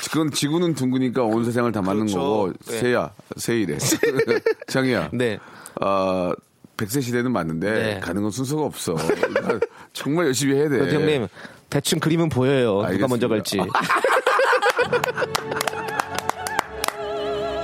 [0.10, 2.20] 그건 지구는 둥그니까 온 세상을 다 맞는 그렇죠.
[2.20, 2.80] 거고 네.
[2.80, 3.78] 새야 새이래
[4.68, 5.38] 창이야 네.
[5.80, 6.34] 아
[6.82, 8.00] 100세 시대는 맞는데 네.
[8.00, 9.60] 가는 건 순서가 없어 그러니까
[9.94, 11.28] 정말 열심히 해야 돼 그래도 형님,
[11.70, 12.76] 대충 그림은 보여요.
[12.78, 13.08] 누가 알겠습니다.
[13.08, 13.60] 먼저 갈지.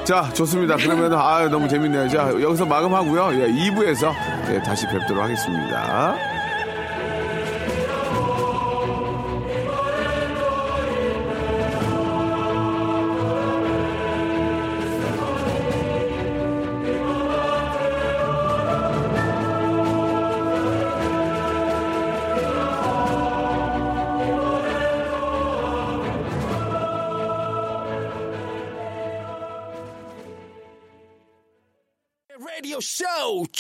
[0.06, 4.13] 자 좋습니다 그러면 아 너무 재밌네요 자 여기서 마감하고요 예, 2부에서
[4.49, 6.15] 예, 다시 뵙도록 하겠습니다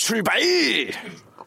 [0.07, 0.39] 출발!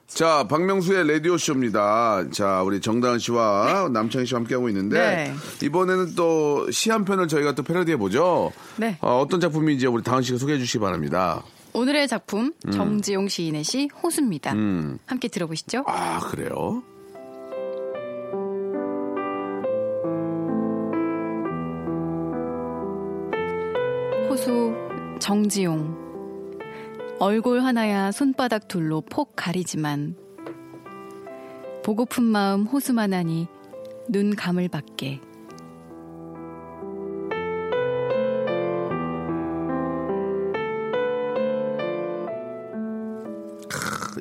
[0.06, 2.26] 자, 박명수의 라디오쇼입니다.
[2.30, 5.66] 자, 우리 정다은 씨와 남창희 씨와 함께하고 있는데, 네.
[5.66, 8.52] 이번에는 또 시 한 편을 저희가 또 패러디해보죠.
[8.76, 8.98] 네.
[9.00, 11.42] 어, 떤 작품인지 우리 다은 씨가 소개해 주시기 바랍니다.
[11.72, 12.70] 오늘의 작품 음.
[12.70, 14.50] 정지용 시인의 시 호수입니다.
[15.06, 15.84] 함께 들어보시죠.
[15.86, 16.82] 아, 그래요?
[24.28, 24.72] 호수
[25.18, 26.09] 정지용
[27.22, 30.16] 얼굴 하나야 손바닥 둘로 폭 가리지만
[31.85, 33.46] 보고픈 마음 호수만 하니
[34.09, 35.20] 눈 감을 밖에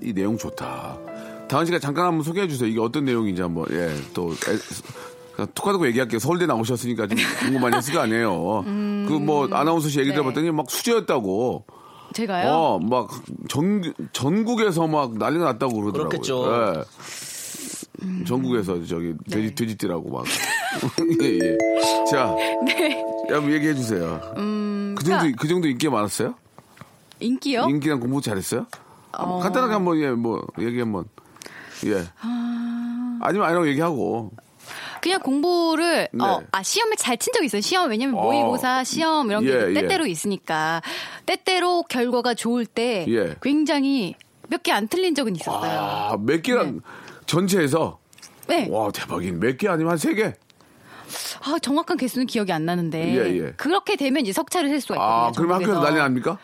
[0.02, 0.98] 이 내용 좋다.
[1.48, 2.70] 다은 씨가 잠깐 한번 소개해 주세요.
[2.70, 6.20] 이게 어떤 내용인지 한번, 예, 또, 에, 툭 하고 얘기할게요.
[6.20, 8.64] 서울대 나오셨으니까 좀 궁금하니 했을 거 아니에요.
[9.08, 10.16] 그 뭐, 아나운서 씨 얘기 네.
[10.16, 11.66] 들어봤더니 막 수제였다고.
[12.14, 12.50] 제가요?
[12.52, 13.10] 어, 막
[13.48, 16.10] 전, 전국에서 막 난리가 났다고 그러더라고요.
[16.10, 16.76] 그렇겠죠.
[18.06, 18.24] 예.
[18.26, 19.56] 전국에서 저기 돼지, 네.
[19.56, 20.26] 돼지띠라고 막.
[21.22, 21.58] 예, 예.
[22.10, 22.34] 자.
[22.66, 23.04] 네.
[23.30, 24.20] 한번 얘기해 주세요.
[24.96, 26.34] 그 정도, 그러니까- 그 정도 인기가 많았어요?
[27.20, 27.66] 인기요?
[27.70, 28.66] 인기랑 공부 잘했어요?
[29.18, 29.40] 어.
[29.40, 31.04] 간단하게 한번 예, 뭐 얘기 한번
[31.86, 32.06] 예.
[33.22, 34.32] 아니면 아니라고 얘기하고
[35.02, 36.24] 그냥 공부를 네.
[36.24, 37.62] 어, 아 시험을 잘 친 적이 있어요.
[37.62, 38.22] 시험 왜냐면 어.
[38.24, 39.74] 모의고사 시험 이런 게 예, 예.
[39.74, 40.82] 때때로 있으니까
[41.26, 43.36] 때때로 결과가 좋을 때 예.
[43.42, 44.16] 굉장히
[44.48, 45.80] 몇 개 안 틀린 적은 있었어요.
[45.80, 46.82] 아, 몇 개랑
[47.26, 48.00] 전체에서
[48.48, 48.68] 네.
[48.70, 50.34] 와 대박인 몇 개 아니면 한 세 개?
[51.44, 53.54] 아, 정확한 개수는 기억이 안 나는데 예, 예.
[53.58, 55.14] 그렇게 되면 이제 석차를 셀 수가 있거든요.
[55.14, 55.82] 아 그러면 학교에서.
[55.82, 56.38] 난리 납니까?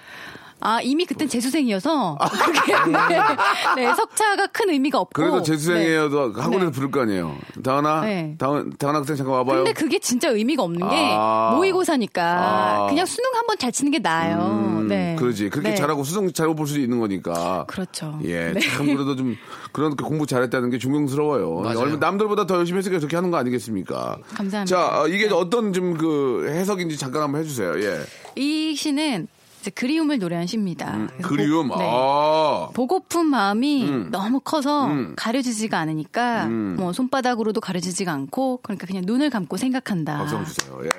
[0.66, 2.18] 아 이미 그땐 재수생이어서
[2.56, 3.20] 그게 네,
[3.86, 5.14] 네, 석차가 큰 의미가 없고.
[5.14, 5.44] 그래도 네.
[5.44, 6.72] 재수생이어도 학원에서 네.
[6.72, 7.38] 부를 거 아니에요.
[7.64, 8.36] 다은아, 네.
[8.40, 9.58] 다은 다은 학생 잠깐 와봐요.
[9.58, 11.52] 근데 그게 진짜 의미가 없는 게 아.
[11.56, 12.88] 모의고사니까 아.
[12.88, 14.38] 그냥 수능 한 번 잘 치는 게 나아요.
[14.80, 15.16] 음, 네.
[15.20, 15.50] 그러지.
[15.50, 15.76] 그렇게 네.
[15.76, 17.66] 잘하고 수능 잘못 볼 수도 있는 거니까.
[17.68, 18.20] 그렇죠.
[18.26, 18.60] 예, 네.
[18.60, 19.36] 참 그래도 좀
[19.72, 21.58] 그런 공부 잘했다는 게 존경스러워요.
[21.76, 24.18] 얼마 남들보다 더 열심히 했으니까 그렇게 하는 거 아니겠습니까?
[24.34, 24.66] 감사합니다.
[24.66, 27.80] 자, 어, 이게 어떤 좀 그 해석인지 잠깐 한번 해주세요.
[27.82, 28.00] 예,
[28.36, 29.28] 이 시는
[29.66, 31.08] 이제 그리움을 노래한 시입니다.
[31.18, 31.70] 그래서 그리움.
[31.70, 31.90] 보, 네.
[31.92, 35.14] 아, 보고픈 마음이 너무 커서 음.
[35.18, 36.76] 가려지지가 않으니까 음.
[36.78, 40.20] 뭐 손바닥으로도 가려지지가 않고 그러니까 그냥 눈을 감고 생각한다.
[40.20, 40.80] 박수 주세요.
[40.84, 40.90] 예.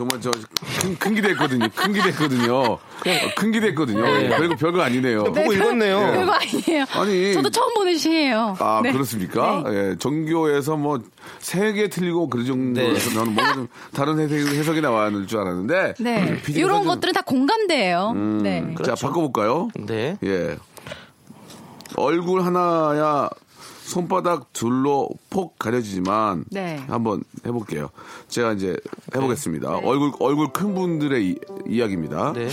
[0.00, 0.30] 정말 저
[0.98, 1.68] 큰 기대했거든요.
[1.74, 2.54] 큰 기대했거든요.
[2.56, 2.78] 어,
[3.36, 4.02] 큰 기대했거든요.
[4.02, 5.24] 별거 별거 아니네요.
[5.24, 5.98] 보고 읽었네요.
[5.98, 6.84] 별거 아니에요.
[6.94, 7.34] 아니.
[7.34, 8.56] 저도 처음 보는 시예요.
[8.58, 8.92] 아 네.
[8.92, 9.62] 그렇습니까?
[9.66, 9.90] 네.
[9.90, 11.00] 예, 전교에서 뭐
[11.40, 16.40] 세 개 틀리고 그 정도에서 저는 뭔가 좀 다른 해석, 해석이 나왔을 줄 알았는데 네.
[16.42, 18.12] PD가 이런 좀- 것들은 다 공감대예요.
[18.16, 18.74] 음, 네.
[18.84, 19.68] 자 바꿔볼까요?
[19.78, 20.16] 네.
[20.24, 20.56] 예.
[21.96, 23.28] 얼굴 하나야
[23.90, 26.76] 손바닥 둘로 폭 가려지지만 네.
[26.88, 27.90] 한번 해볼게요.
[28.28, 28.76] 제가 이제
[29.14, 29.78] 해보겠습니다.
[29.78, 31.36] 얼굴 얼굴 큰 분들의 이,
[31.68, 32.32] 이야기입니다.
[32.32, 32.48] 네.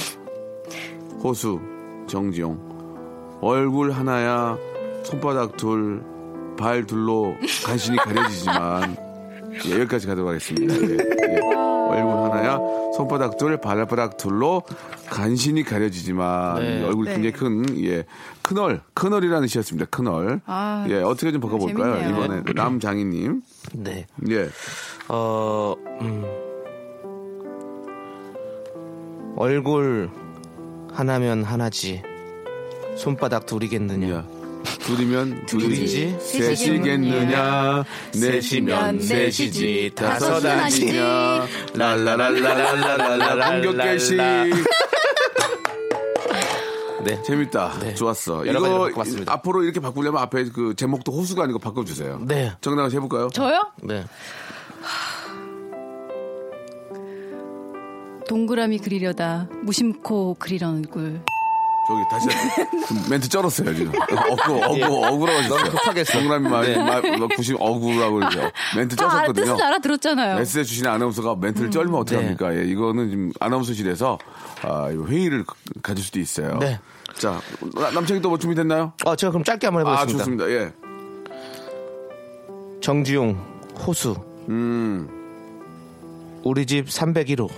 [1.23, 1.59] 호수
[2.07, 4.57] 정지용 얼굴 하나야
[5.03, 6.17] 손바닥 둘
[6.57, 8.97] 발 둘로 간신히 가려지지만
[9.65, 10.73] 예, 여기까지 가도록 하겠습니다.
[10.75, 11.66] 예, 예.
[11.87, 12.57] 얼굴 하나야
[12.95, 14.63] 손바닥 둘 발바닥 둘로
[15.09, 16.79] 간신히 가려지지만 네.
[16.79, 17.13] 이 얼굴 네.
[17.13, 18.05] 굉장히 큰 예.
[18.41, 19.87] 큰얼 큰얼이라는 시였습니다.
[19.89, 21.99] 큰얼 아, 예 어떻게 좀 바꿔볼까요?
[21.99, 22.25] 재밌네요.
[22.25, 23.41] 이번에 남장희님
[23.73, 24.05] 네.
[24.29, 24.49] 예
[25.09, 26.25] 어, 음.
[29.37, 30.09] 얼굴
[30.93, 32.01] 하나면 하나지.
[32.97, 34.15] 손바닥 둘이겠느냐.
[34.15, 34.25] 야.
[34.79, 37.83] 둘이면 둘이지, 셋이겠느냐
[38.19, 44.15] 넷이면 셋이지 다섯 아니냐 랄라랄라랄라랄라 공격 개시
[47.03, 47.21] 네.
[47.23, 47.93] 재밌다 네.
[47.95, 49.31] 좋았어 이거 바꿔봤습니다.
[49.31, 52.51] 앞으로 이렇게 바꾸려면 앞에 그 제목도 호수가 아니고 바꿔주세요 네.
[52.61, 53.29] 정답 해볼까요?
[53.29, 53.71] 저요?
[53.83, 54.03] 네.
[58.27, 61.21] 동그라미 그리려다 무심코 그리던 얼굴.
[61.87, 66.13] 저기 다시 한- 멘트 쩔었어요 지금 어구 어구 어구라고 하셨어요 너무 급하게 했어.
[66.13, 67.17] 동그라미 말, 네.
[67.35, 70.39] 90 어구라고 그러죠 멘트 쩔었거든요 뜻은 알아들었잖아요.
[70.39, 72.55] 에스에 주신 아나운서가 멘트를 쩔면 어떡합니까?
[72.57, 74.17] 예, 이거는 지금 아나운서실에서
[74.63, 75.45] 아, 회의를
[75.81, 76.57] 가질 수도 있어요.
[76.59, 76.79] 네.
[77.17, 77.39] 자,
[77.75, 78.93] 나- 남창이 또 뭐 준비됐나요?
[79.05, 80.23] 어, 제가 그럼 짧게 한번 아, 해보겠습니다.
[80.25, 80.49] 좋습니다.
[80.49, 80.71] 예.
[82.81, 83.37] 정지용,
[83.85, 84.15] 호수.
[84.49, 85.07] 음,
[86.43, 87.49] 우리 집 301호.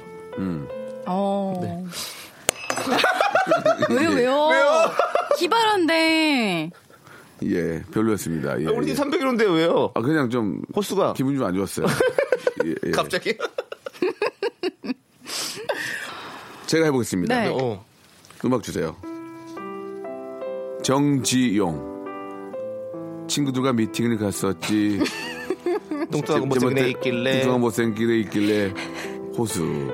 [1.08, 1.60] 어.
[1.62, 1.84] 네.
[3.90, 4.48] 왜요, 왜요?
[4.48, 4.92] 왜요?
[5.38, 6.70] 기발한데.
[7.44, 8.60] 예, 별로였습니다.
[8.62, 8.94] 예, 우리 예.
[8.94, 9.92] 집 301호인데 왜요?
[9.96, 11.14] 아, 그냥 좀 호수가.
[11.14, 11.86] 기분 좀 안 좋았어요.
[12.66, 12.92] 예, 예.
[12.92, 13.38] 갑자기?
[16.68, 17.42] 제가 해보겠습니다.
[17.44, 17.48] 네.
[17.52, 17.84] 어.
[18.46, 18.96] 음악 주세요.
[20.84, 21.88] 정지용.
[23.28, 25.00] 친구들과 미팅을 갔었지.
[26.12, 27.32] 뚱뚱하고 못생긴 애 있길래.
[27.40, 28.74] 뚱뚱한 못생긴 애 있길래
[29.38, 29.92] 호수.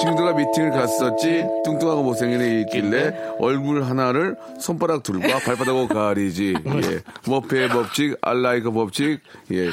[0.00, 1.44] 친구들과 미팅을 갔었지.
[1.64, 6.54] 뚱뚱하고 못생긴 애 있길래 얼굴 하나를 손가락 둘과 발바닥으로 가리지.
[6.66, 7.00] 예.
[7.30, 9.20] 머페의 법칙, 알라이크 법칙.
[9.52, 9.68] 예.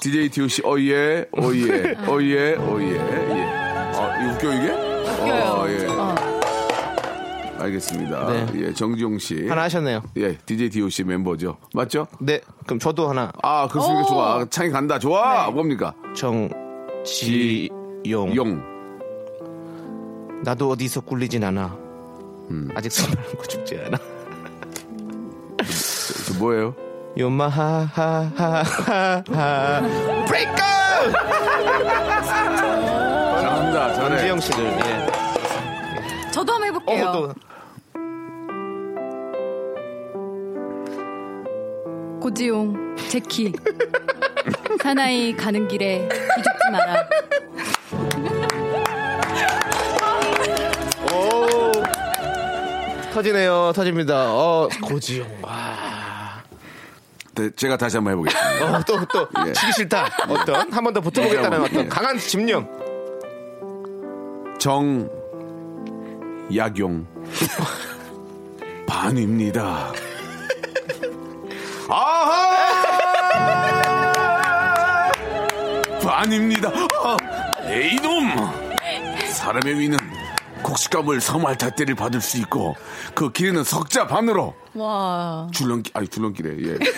[0.00, 2.92] DJ TOC, 어예, 어예, 어예, 어예.
[2.92, 3.44] 예.
[3.94, 4.70] 아, 웃겨, 이게?
[4.70, 5.44] 웃겨요.
[5.44, 5.86] 어, 예.
[5.88, 6.14] 어.
[7.60, 8.26] 알겠습니다.
[8.32, 8.46] 네.
[8.54, 9.48] 예, 정지용 씨.
[9.48, 10.00] 하나 하셨네요.
[10.18, 11.56] 예, DJ DOC 멤버죠.
[11.74, 12.06] 맞죠?
[12.20, 12.40] 네.
[12.64, 13.32] 그럼 저도 하나.
[13.42, 14.02] 아, 그렇습니까?
[14.02, 14.06] 오.
[14.06, 14.46] 좋아.
[14.48, 15.00] 창이 간다.
[15.00, 15.50] 좋아.
[15.50, 15.92] 뭡니까?
[16.14, 17.68] 정지용.
[18.36, 18.77] 용.
[20.42, 21.76] 나도 어디서 꿀리진 않아.
[22.50, 22.68] 음.
[22.74, 23.98] 아직 숨고 죽지 않아.
[25.58, 25.64] 저,
[26.32, 26.74] 저 뭐예요?
[27.18, 29.22] 요마하하하하
[30.26, 30.56] 브레이크!
[33.40, 33.92] 잘한다.
[33.94, 34.08] 잘해.
[34.16, 35.06] 정지영 씨를 예.
[36.30, 37.06] 저도 한번 해볼게요.
[37.06, 37.34] 어, 또
[42.20, 43.52] 고지용, 제키.
[44.82, 47.08] 사나이 가는 길에 기죽지 마라.
[53.18, 53.72] 터지네요.
[53.74, 54.32] 터집니다.
[54.32, 55.26] 어, 고지용.
[55.42, 56.40] 와.
[57.34, 58.76] 네, 제가 다시 한번 해보겠습니다.
[58.78, 59.52] 어, 또, 또, 예.
[59.52, 60.06] 치기 싫다.
[60.28, 60.72] 어떤?
[60.72, 61.64] 한 번 더 붙어보겠다는 예.
[61.64, 62.68] 어떤 강한 집념.
[64.60, 65.08] 정,
[66.54, 67.06] 약용.
[68.86, 69.92] 반입니다.
[71.88, 72.58] 아하!
[76.02, 76.70] 반입니다.
[76.70, 77.16] 아,
[77.72, 78.30] 이놈!
[79.32, 79.98] 사람의 위는
[80.68, 82.76] 곡식감을 섬할 잣대를 받을 수 있고
[83.14, 85.48] 그 길이는 석자 반으로 와.
[85.52, 86.78] 줄넘기 아니 줄넘기래 예.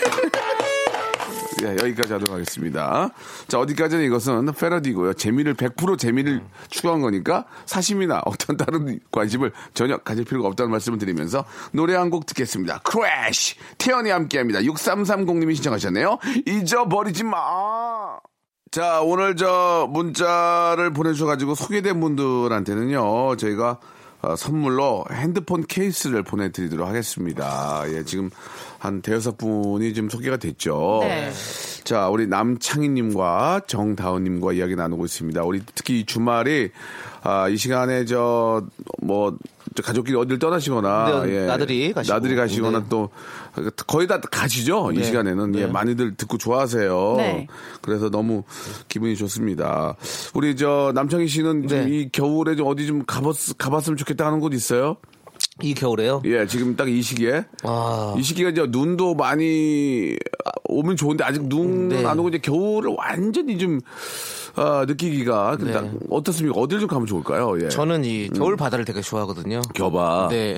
[1.63, 3.09] 예, 여기까지 하도록 하겠습니다.
[3.47, 5.13] 자, 어디까지는 이것은 패러디고요.
[5.13, 11.45] 재미를 100% 재미를 추구한 거니까 사심이나 어떤 다른 관심을 전혀 가질 필요가 없다는 말씀을 드리면서
[11.71, 12.79] 노래 한 곡 듣겠습니다.
[12.79, 13.55] 크래쉬!
[13.77, 14.59] 태연이 함께 합니다.
[14.61, 16.17] 6330님이 신청하셨네요.
[16.47, 18.17] 잊어버리지 마!
[18.71, 23.79] 자, 오늘 저 문자를 보내주셔가지고 소개된 분들한테는요, 저희가
[24.21, 27.83] 어, 선물로 핸드폰 케이스를 보내드리도록 하겠습니다.
[27.87, 28.29] 예, 지금
[28.79, 30.99] 한 대여섯 분이 지금 소개가 됐죠.
[31.01, 31.31] 네.
[31.83, 35.43] 자, 우리 남창희님과 정다은님과 이야기 나누고 있습니다.
[35.43, 36.69] 우리 특히 이 주말이
[37.23, 38.63] 아, 이 시간에 저,
[39.01, 39.35] 뭐,
[39.75, 42.13] 저 가족끼리 어딜 떠나시거나, 네, 나들이 가시고.
[42.13, 42.85] 나들이 가시거나 네.
[42.89, 43.09] 또
[43.87, 44.91] 거의 다 가시죠.
[44.93, 45.03] 이 네.
[45.03, 45.55] 시간에는.
[45.55, 45.67] 예, 네.
[45.67, 47.13] 많이들 듣고 좋아하세요.
[47.17, 47.47] 네.
[47.81, 48.43] 그래서 너무
[48.87, 49.95] 기분이 좋습니다.
[50.33, 51.85] 우리 저 남창희 씨는 네.
[51.89, 54.97] 이 겨울에 좀 어디 좀 가봤, 가봤으면 좋겠다 하는 곳 있어요?
[55.61, 56.21] 이 겨울에요?
[56.25, 57.45] 예, 지금 딱 이 시기에.
[57.63, 58.15] 아.
[58.17, 60.15] 이 시기가 이제 눈도 많이
[60.65, 62.05] 오면 좋은데 아직 눈 네.
[62.05, 63.79] 안 오고 이제 겨울을 완전히 좀
[64.55, 65.71] 아, 느끼기가 네.
[65.71, 66.59] 딱 어떻습니까?
[66.59, 67.53] 어딜 좀 가면 좋을까요?
[67.63, 67.69] 예.
[67.69, 69.61] 저는 이 겨울 바다를 되게 좋아하거든요.
[69.73, 70.27] 겨바.
[70.29, 70.57] 네.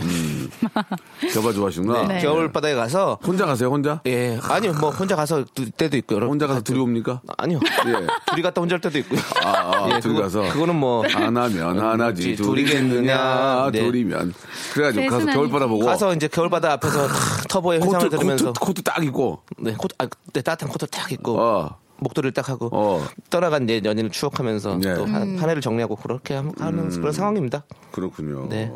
[1.34, 2.08] 겨바 좋아하시구나.
[2.08, 2.19] 네.
[2.21, 4.01] 겨울 바다에 가서 혼자 가세요, 혼자?
[4.06, 6.17] 예 아니요 뭐 혼자 가서 들 때도 있고요.
[6.17, 7.21] 여러- 혼자 가서 아, 두려웁니까?
[7.38, 7.60] 아니요.
[7.88, 8.08] 예.
[8.32, 9.19] 둘이 갔다 혼자 할 때도 있고요.
[9.43, 10.41] 아, 아, 예, 둘이 그거- 가서.
[10.53, 13.79] 그거는 뭐 하나면 하나지, 음, 둘이겠느냐, 네.
[13.79, 14.34] 둘이면.
[14.73, 15.86] 그래가지고 가서 셋은 겨울 바다 보고.
[15.86, 19.41] 가서 이제 겨울 바다 앞에서 탁 터보의 코트, 회상을 들으면서 코트, 코트 딱 입고.
[19.60, 21.77] 네, 코트, 아, 네, 따뜻한 코트 딱 입고 어.
[22.03, 23.05] 목도리를 딱 하고 어.
[23.29, 24.93] 떠나간 이제 연인을 추억하면서 네.
[24.95, 27.63] 또 한, 한 해를 정리하고 그렇게 함- 하는 그런 상황입니다.
[27.91, 28.47] 그렇군요.
[28.49, 28.71] 네.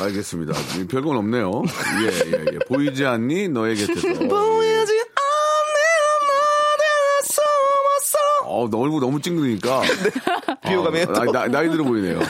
[0.00, 0.52] 알겠습니다.
[0.90, 1.62] 별건 없네요.
[2.02, 2.58] 예, 예, 예.
[2.68, 3.48] 보이지 않니?
[3.48, 4.08] 너의 곁에서.
[8.48, 9.82] 어, 너 얼굴 너무 찡그리니까.
[10.66, 12.20] 비호감이에요, 어, 나이, 나이, 나이 들어 보이네요.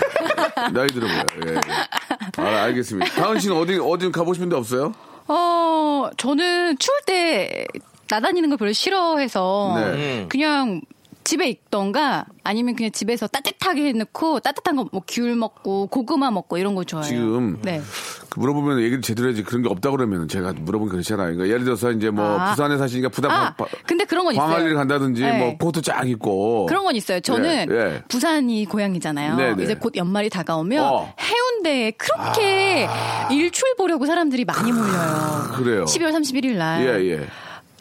[0.72, 1.24] 나이 들어 보여요.
[1.46, 2.42] 예, 예.
[2.42, 3.12] 아, 알겠습니다.
[3.14, 4.92] 다은 씨는 어디, 어디 싶은 데 없어요?
[5.28, 7.66] 어, 저는 추울 때
[8.08, 10.26] 나다니는 걸 별로 싫어해서 네.
[10.28, 10.80] 그냥
[11.24, 16.76] 집에 있던가 아니면 그냥 집에서 따뜻하게 해놓고 따뜻한 거 뭐 귤 먹고 고구마 먹고 이런
[16.76, 17.08] 거 좋아해요.
[17.08, 17.82] 지금 네.
[18.28, 21.34] 그 물어보면 얘기를 제대로 해야지 그런 게 없다 그러면 제가 물어보면 그렇잖아요.
[21.34, 22.50] 그러니까 예를 들어서 이제 뭐 아.
[22.50, 24.46] 부산에 사시니까 부산 아, 바- 근데 그런 건 있어요.
[24.46, 25.38] 광안리를 간다든지 네.
[25.38, 27.18] 뭐 코트 쫙 입고 그런 건 있어요.
[27.18, 28.02] 저는 예, 예.
[28.06, 29.34] 부산이 고향이잖아요.
[29.34, 29.64] 네, 네.
[29.64, 31.12] 이제 곧 연말이 다가오면 어.
[31.18, 32.86] 해운대에 그렇게
[33.32, 35.50] 일출 보려고 사람들이 많이 몰려요.
[35.56, 35.84] 그래요.
[35.86, 36.86] 12월 31일 날.
[36.86, 37.26] 예, 예.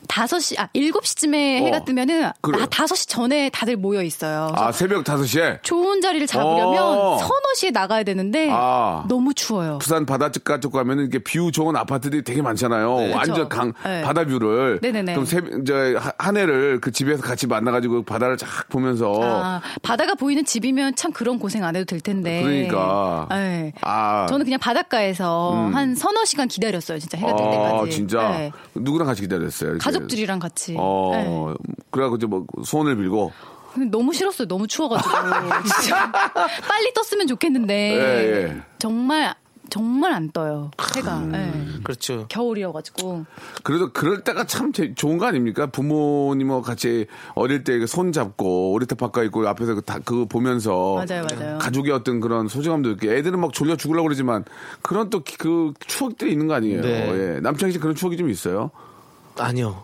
[0.07, 1.65] 5시, 아, 7시쯤에 어.
[1.65, 2.61] 해가 뜨면은 그래요.
[2.61, 4.51] 나 5시 전에 다들 모여 있어요.
[4.55, 7.17] 아, 새벽 5시에 좋은 자리를 잡으려면 어.
[7.17, 9.03] 서너 시에 나가야 되는데 아.
[9.07, 9.77] 너무 추워요.
[9.79, 12.97] 부산 바닷가 쪽 가면은 이렇게 view 좋은 아파트들이 되게 많잖아요.
[12.99, 13.13] 네.
[13.13, 13.49] 완전.
[13.49, 14.01] 강 네.
[14.01, 14.79] 바다 view를.
[14.81, 15.13] 네네네.
[15.13, 19.19] 그럼 새, 저, 하- 한 해를 그 집에서 같이 만나 가지고 바다를 쫙 보면서.
[19.21, 22.41] 아, 바다가 보이는 집이면 참 그런 고생 안 해도 될 텐데.
[22.41, 23.27] 그러니까.
[23.29, 23.73] 네.
[23.81, 24.25] 아.
[24.29, 26.99] 저는 그냥 바닷가에서 한 서너 시간 기다렸어요.
[26.99, 27.91] 진짜 해가 뜰 아, 때까지.
[27.91, 28.29] 진짜.
[28.29, 28.51] 네.
[28.73, 29.69] 누구랑 같이 기다렸어요?
[29.71, 29.83] 이렇게?
[29.99, 30.75] 가족들이랑 같이.
[30.77, 31.53] 어, 네.
[31.91, 33.31] 그래갖고 이제 뭐 소원을 빌고.
[33.91, 34.47] 너무 싫었어요.
[34.47, 35.09] 너무 추워가지고.
[35.81, 37.73] 진짜 빨리 떴으면 좋겠는데.
[37.73, 38.61] 예, 예.
[38.79, 39.35] 정말,
[39.69, 40.71] 정말 안 떠요.
[40.95, 41.17] 해가.
[41.17, 41.33] 음.
[41.35, 41.81] 예.
[41.83, 42.25] 그렇죠.
[42.29, 43.25] 겨울이어가지고.
[43.63, 45.65] 그래도 그럴 때가 참 제- 좋은 거 아닙니까?
[45.67, 51.57] 부모님하고 같이 어릴 때 손 잡고 오리터 바꿔 있고 앞에서 그다 그거 보면서 맞아요, 맞아요.
[51.57, 54.45] 가족의 어떤 그런 소중함도 있게 애들은 막 졸려 죽으려고 그러지만
[54.81, 56.81] 그런 또 그 추억들이 있는 거 아니에요?
[56.81, 57.35] 네.
[57.35, 57.39] 예.
[57.41, 58.71] 남창희 씨 그런 추억이 좀 있어요?
[59.37, 59.83] 아니요.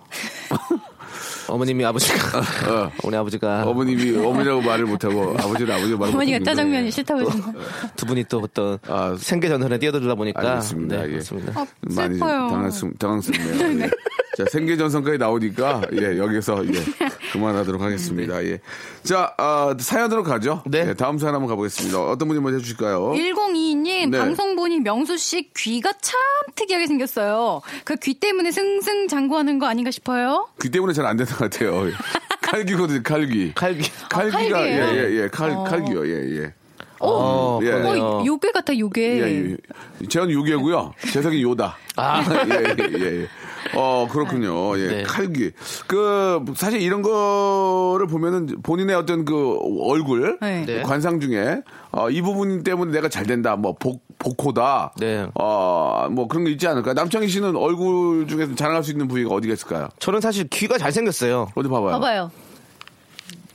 [1.48, 6.40] 어머님이 아버지가 우리 아버지가 어머님이 어머니라고 말을 못하고 아버지는 아버지가 말을 어머니가.
[6.46, 7.54] 짜장면이 싫다고 그러는 거.
[7.98, 10.96] 두 분이 또 어떤 아, 생계 전선에 뛰어들다 보니까 알겠습니다.
[10.98, 11.08] 네, 예.
[11.10, 11.60] 그렇습니다.
[11.60, 12.50] 아, 많이 슬퍼요.
[12.50, 13.84] 당황스럽, 당황스럽네요.
[13.84, 13.90] 예.
[14.38, 16.72] 자, 생계전선까지 나오니까, 예, 여기서, 예,
[17.34, 18.44] 그만하도록 하겠습니다.
[18.46, 18.60] 예.
[19.04, 20.64] 자, 아, 사연으로 가죠.
[20.66, 20.86] 네.
[20.90, 22.00] 예, 다음 사연 한번 가보겠습니다.
[22.02, 23.12] 어떤 분이 먼저 해주실까요?
[23.12, 24.18] 1022님 네.
[24.18, 26.20] 방송 보니 명수 씨 귀가 참
[26.56, 27.62] 특이하게 생겼어요.
[27.84, 30.48] 그 귀 때문에 승승장구하는 거 아닌가 싶어요.
[30.62, 31.88] 귀 때문에 잘 안 되는 것 같아요.
[31.88, 31.92] 예.
[32.42, 33.54] 칼귀거든요, 칼귀.
[33.56, 33.90] 칼기.
[34.10, 34.86] 칼귀가, 예, 칼귀예요?
[34.86, 36.54] 예, 예, 칼, 칼귀요, 예, 예.
[37.02, 37.66] 어, 예.
[37.72, 38.04] 그러네요.
[38.04, 39.02] 어, 요괴 같아 요괴.
[39.22, 39.58] 예,
[40.02, 40.08] 예.
[40.08, 40.94] 저는 요괴고요.
[41.12, 41.78] 재석이 요다.
[41.96, 42.22] 아.
[42.50, 43.28] 예, 예, 예.
[43.76, 44.78] 어, 그렇군요.
[44.80, 44.88] 예.
[44.88, 45.04] 네.
[45.04, 45.52] 칼귀.
[45.88, 50.66] 그, 사실 이런 거를 보면은 본인의 어떤 그 얼굴, 네.
[50.66, 50.82] 네.
[50.82, 51.62] 관상 중에,
[51.92, 53.56] 어, 이 부분 때문에 내가 잘 된다.
[53.56, 54.94] 뭐, 복, 복호다.
[55.00, 55.28] 네.
[55.36, 56.94] 어, 뭐 그런 거 있지 않을까.
[56.94, 59.90] 남창희 씨는 얼굴 중에서 자랑할 수 있는 부위가 어디가 있을까요?
[60.00, 61.50] 저는 사실 귀가 잘생겼어요.
[61.56, 61.92] 어디 봐봐요.
[61.94, 62.32] 봐봐요.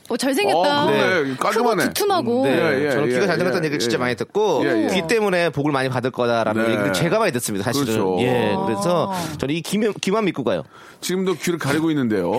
[0.09, 0.83] 어, 잘생겼다.
[0.83, 1.23] 어, 그러네.
[1.31, 1.83] 크고 깔끔하네.
[1.89, 2.43] 두툼하고.
[2.45, 3.99] 네, 예, 예, 저는 귀가 예, 잘 들었다는 예, 얘기를 진짜 예.
[3.99, 4.95] 많이 듣고 예, 예.
[4.95, 6.71] 귀 때문에 복을 많이 받을 거다라는 네.
[6.73, 7.65] 얘기를 제가 많이 듣습니다.
[7.65, 7.87] 사실은.
[7.87, 8.17] 그렇죠.
[8.21, 10.63] 예, 그래서 저는 이 귀만, 귀만 믿고 가요.
[11.01, 12.31] 지금도 귀를 가리고 있는데요.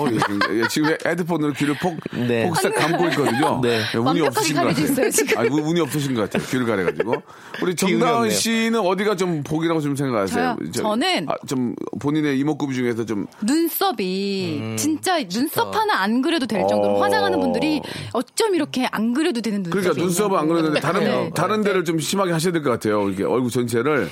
[0.50, 2.46] 예, 지금, 헤드폰으로 귀를 폭, 네.
[2.48, 3.60] 폭삭 감고 있거든요.
[3.62, 3.80] 네.
[3.94, 5.10] 예, 운이 없으신 것 같아요.
[5.10, 5.38] 지금.
[5.38, 6.48] 아니, 운- 운이 없으신 것 같아요.
[6.50, 7.14] 귀를 가려가지고.
[7.62, 8.30] 우리 정다은.
[8.30, 10.56] 씨는 어디가 좀 복이라고 좀 생각하세요?
[10.72, 10.84] 저요?
[10.84, 16.96] 저는- 아, 좀 본인의 이목구비 중에서 좀 눈썹이 진짜 눈썹 하나 안 그려도 될 정도로
[16.96, 17.02] 어.
[17.02, 17.80] 화장하는 분들 이
[18.12, 21.30] 어쩜 이렇게 안 그려도 되는 눈썹이 그러니까 눈썹은 안 그러는데 다른 네.
[21.34, 23.08] 다른 데를 좀 심하게 하셔야 될 것 같아요.
[23.08, 24.08] 이렇게 얼굴 전체를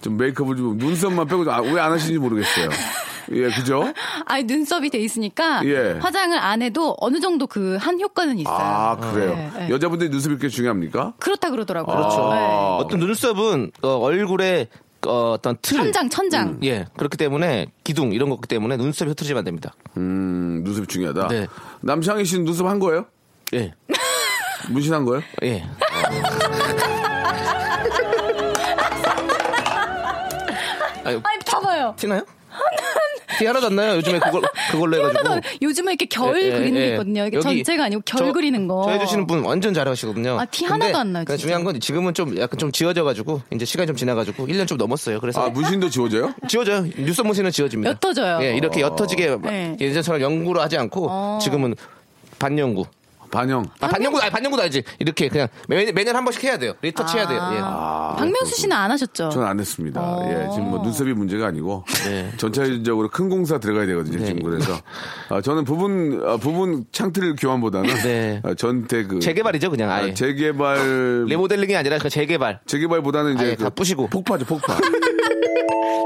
[0.00, 2.68] 좀 메이크업을 좀 눈썹만 빼고 아, 왜 안 하시는지 모르겠어요.
[3.30, 3.92] 예, 그죠?
[4.26, 5.92] 아니 눈썹이 돼 있으니까 예.
[6.00, 8.56] 화장을 안 해도 어느 정도 그 한 효과는 있어요.
[8.58, 9.34] 아, 그래요.
[9.34, 9.70] 네, 네.
[9.70, 11.14] 여자분들이 눈썹이 그렇게 중요합니까?
[11.20, 11.96] 그렇다 그러더라고요.
[11.96, 12.30] 그렇죠.
[12.32, 12.76] 네.
[12.80, 14.66] 어떤 눈썹은 어, 얼굴에
[15.06, 15.76] 어, 떤 틀.
[15.78, 16.58] 천장 천장.
[16.64, 19.74] 예, 그렇기 때문에 기둥 이런 것 때문에 눈썹이 흐트러지면 안 됩니다.
[19.96, 21.28] 음, 눈썹이 중요하다.
[21.28, 21.46] 네.
[21.80, 23.06] 남창희 씨는 눈썹 한 거예요?
[23.54, 23.74] 예,
[24.70, 25.22] 문신한 거예요?
[25.42, 25.64] 예.
[31.04, 31.94] 아유, 아니 봐봐요.
[31.96, 32.22] 티나요?
[33.38, 33.96] 티 하나도 안 나요.
[33.96, 35.18] 요즘에 그걸 그걸로 해가지고.
[35.28, 36.90] 하나도 요즘에 이렇게 결 예, 예, 그리는 게 예.
[36.92, 37.26] 있거든요.
[37.26, 38.82] 이게 여기 전체가 아니고 결 저- 그리는 거.
[38.86, 40.38] 저 해주시는 분 완전 잘하시거든요.
[40.40, 41.36] 아, 티 하나도 안 나요, 그러니까.
[41.40, 45.20] 중요한 건 지금은 좀 약간 좀 지워져가지고 이제 시간이 좀 지나가지고 1년 좀 넘었어요.
[45.20, 46.32] 그래서 아, 문신도 지워져요?
[46.48, 46.86] 지워져요.
[46.98, 47.98] 뉴스 문신은 지워집니다.
[48.02, 48.38] 옅어져요.
[48.42, 49.76] 예, 이렇게 옅어지게 네.
[49.80, 51.38] 예전처럼 연구를 하지 않고 어.
[51.42, 51.74] 지금은
[52.38, 52.86] 반연구.
[53.32, 53.64] 반영.
[53.80, 54.84] 아, 반연구, 아니, 반연구도 아니지.
[54.98, 56.74] 이렇게 그냥 매, 매년 한 번씩 해야 돼요.
[56.82, 57.38] 리터치 해야 돼요.
[57.54, 57.58] 예.
[57.62, 59.30] 아, 박명수 씨는 안 하셨죠?
[59.30, 60.00] 저는 안 했습니다.
[60.00, 60.28] 어.
[60.28, 62.30] 예, 지금 뭐 눈썹이 문제가 아니고 네.
[62.36, 64.18] 전체적으로 큰 공사 들어가야 되거든요.
[64.18, 64.26] 네.
[64.26, 64.74] 지금 그래서
[65.30, 68.40] 아, 저는 부분 아, 부분 창틀 교환보다는 네.
[68.44, 70.10] 아, 전체 그 재개발이죠, 그냥 아예.
[70.10, 72.60] 아, 재개발 리모델링이 아니라 그 재개발.
[72.66, 74.08] 재개발보다는 이제 아예 다 부시고.
[74.08, 74.78] 폭파죠, 폭파.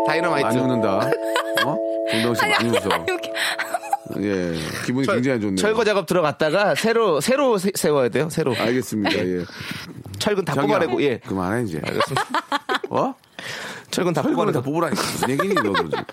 [0.06, 0.46] 다이너마이트.
[0.46, 1.10] 많이 웃는다.
[1.66, 1.76] 어?
[2.12, 3.06] 정다은 씨 많이 웃어.
[4.18, 5.56] 예, 기분이 굉장히 안 좋네요.
[5.56, 8.28] 철거 작업 들어갔다가 새로 새로 세, 세워야 돼요.
[8.30, 8.54] 새로.
[8.56, 9.16] 알겠습니다.
[9.18, 9.44] 예.
[10.18, 11.18] 철근 다 자기야, 뽑아내고 예.
[11.18, 11.80] 그만해 이제.
[12.90, 13.14] 어?
[13.90, 14.60] 철근 다 철거를 다.
[14.60, 15.00] 뽑으라니까.
[15.00, 16.04] 무슨 얘기니, 너도 지금.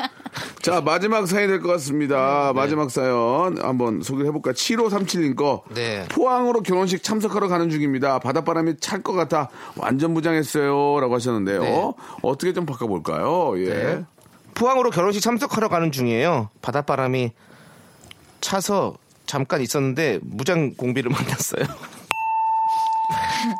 [0.61, 2.51] 자, 마지막 사연이 될것 같습니다.
[2.53, 2.59] 네.
[2.59, 4.51] 마지막 사연 한번 소개를 해볼까.
[4.51, 5.63] 7537님 거.
[5.73, 6.05] 네.
[6.09, 8.19] 포항으로 결혼식 참석하러 가는 중입니다.
[8.19, 10.99] 바닷바람이 찰 것 같아 완전 부장했어요.
[11.01, 11.61] 라고 하셨는데요.
[11.61, 11.91] 네.
[12.21, 13.53] 어떻게 좀 바꿔 볼까요?
[13.57, 13.69] 예.
[13.69, 14.05] 네.
[14.53, 16.49] 포항으로 결혼식 참석하러 가는 중이에요.
[16.61, 17.31] 바닷바람이
[18.53, 21.63] 차서 잠깐 있었는데 무장 공비를 만났어요.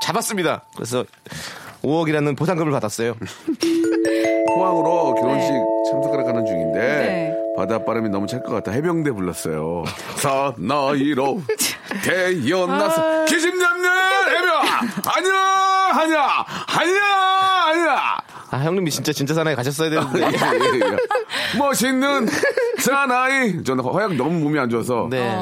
[0.02, 0.64] 잡았습니다.
[0.76, 1.04] 그래서
[1.84, 3.16] 5억이라는 보상금을 받았어요.
[4.56, 5.52] 포항으로 결혼식
[5.90, 7.34] 참석하러 가는 중인데 네.
[7.58, 9.84] 바닷바람이 너무 찰 것 같아 해병대 불렀어요.
[10.18, 11.42] 사나이로
[12.04, 13.26] 태어나서 아.
[13.26, 14.62] 기심잡는 해병
[15.16, 17.04] 아니야 아니야 아니야
[17.68, 18.18] 아니야
[18.52, 20.38] 아 형님이 진짜 진짜 사나이 가셨어야 되는데.
[21.54, 21.60] 예, 예, 예.
[21.60, 22.28] 멋있는
[22.80, 25.36] 사나이 저는 허약 너무 몸이 안 좋아서 네.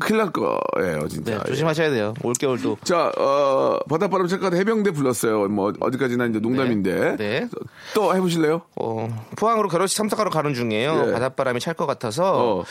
[0.00, 1.38] 큰일 날 거예요 진짜.
[1.38, 2.14] 네, 조심하셔야 돼요.
[2.22, 2.78] 올겨울도.
[2.84, 5.48] 자, 어, 바닷바람 찰것 같아 해병대 불렀어요.
[5.48, 7.16] 뭐, 어디까지나 이제 농담인데.
[7.16, 7.48] 네.
[7.94, 8.62] 또 해보실래요?
[8.76, 11.04] 어, 포항으로 결혼식 참석하러 가는 중이에요.
[11.08, 11.12] 예.
[11.12, 12.64] 바닷바람이 찰 것 같아서 어.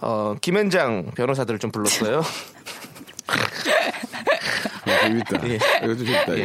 [0.00, 2.22] 어, 김현장 변호사들을 좀 불렀어요.
[4.86, 5.40] 아, 재밌다.
[5.48, 5.58] 예.
[5.84, 6.38] 이거 좀 재밌다.
[6.38, 6.44] 예.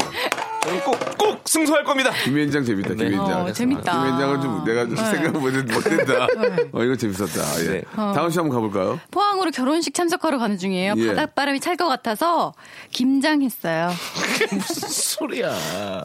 [0.70, 2.12] 저는 꼭, 꼭 승소할 겁니다.
[2.24, 3.10] 김현장 재밌다, 네.
[3.10, 3.42] 김현장.
[3.46, 3.92] 어, 재밌다.
[4.04, 6.26] 김현장은 좀 내가 좀 생각 못, 했- 못 했다.
[6.72, 7.62] 어, 이거 재밌었다.
[7.64, 7.70] 예.
[7.70, 7.82] 네.
[7.96, 9.00] 다음 시 한번 가볼까요?
[9.12, 10.94] 포항으로 결혼식 참석하러 가는 중이에요.
[10.98, 11.08] 예.
[11.08, 12.54] 바닷바람이 찰 것 같아서
[12.92, 13.90] 김장했어요.
[14.52, 15.50] 무슨 소리야.
[15.50, 16.04] 아,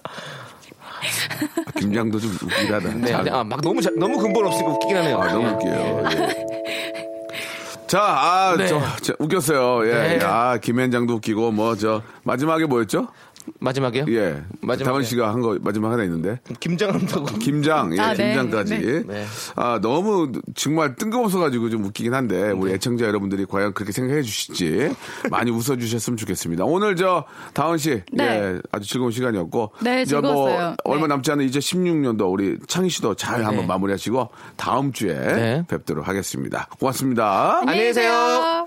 [1.78, 2.88] 김장도 좀 웃기긴 하다.
[2.94, 5.18] 네, 잘- 아, 막 너무, 자- 너무 근본 없으니까 웃기긴 하네요.
[5.20, 5.52] 아, 너무 예.
[5.52, 6.04] 웃겨요.
[6.12, 6.46] 예.
[7.86, 8.66] 자, 아, 네.
[8.66, 9.86] 저, 저, 웃겼어요.
[9.88, 10.16] 예.
[10.18, 10.24] 네.
[10.24, 13.08] 아, 김현장도 웃기고, 뭐, 저, 마지막에 뭐였죠?
[13.60, 14.04] 마지막이요?
[14.08, 14.42] 예.
[14.60, 14.84] 마지막에.
[14.92, 16.40] 다은 씨가 한 거 마지막 하나 있는데.
[16.60, 17.26] 김장 한다고.
[17.38, 18.34] 김장, 예, 아, 네.
[18.34, 19.04] 김장까지.
[19.06, 19.24] 네.
[19.56, 22.76] 아, 너무 정말 뜬금없어가지고 좀 웃기긴 한데, 우리 네.
[22.76, 24.94] 애청자 여러분들이 과연 그렇게 생각해 주실지
[25.30, 26.64] 많이 웃어 주셨으면 좋겠습니다.
[26.64, 28.24] 오늘 저, 다은 씨, 네.
[28.24, 29.72] 예, 아주 즐거운 시간이었고.
[29.82, 30.76] 네, 이제 뭐, 즐거웠어요.
[30.84, 31.08] 얼마 네.
[31.08, 35.64] 남지 않은 이제 16년도 우리 창희 씨도 잘 한번 마무리하시고, 다음 주에 네.
[35.68, 36.68] 뵙도록 하겠습니다.
[36.78, 37.60] 고맙습니다.
[37.60, 38.66] 안녕히 계세요.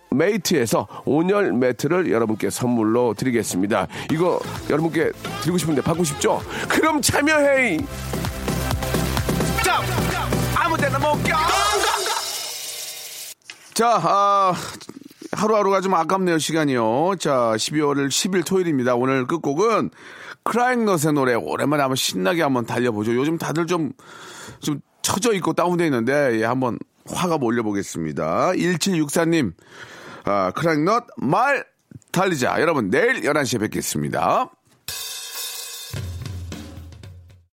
[0.11, 3.87] 메이트에서 온열 매트를 여러분께 선물로 드리겠습니다.
[4.11, 4.39] 이거
[4.69, 6.41] 여러분께 드리고 싶은데 받고 싶죠?
[6.67, 7.79] 그럼 참여해!
[10.55, 11.35] 아무 데나 못 껴!
[13.73, 14.53] 자, 아,
[15.31, 17.15] 하루하루가 좀 아깝네요, 시간이요.
[17.17, 18.95] 자, 12월 10일 토요일입니다.
[18.95, 19.91] 오늘 끝곡은
[20.43, 23.15] 크라잉넛의 노래 오랜만에 한번 신나게 한번 달려보죠.
[23.15, 23.93] 요즘 다들 좀,
[24.59, 28.51] 좀 처져 있고 다운돼 있는데, 예, 한번 화가 몰려보겠습니다.
[28.51, 29.53] 1764님,
[30.25, 31.65] 아, 크라잉넛 말
[32.11, 32.59] 달리자.
[32.61, 34.51] 여러분, 내일 11시에 뵙겠습니다.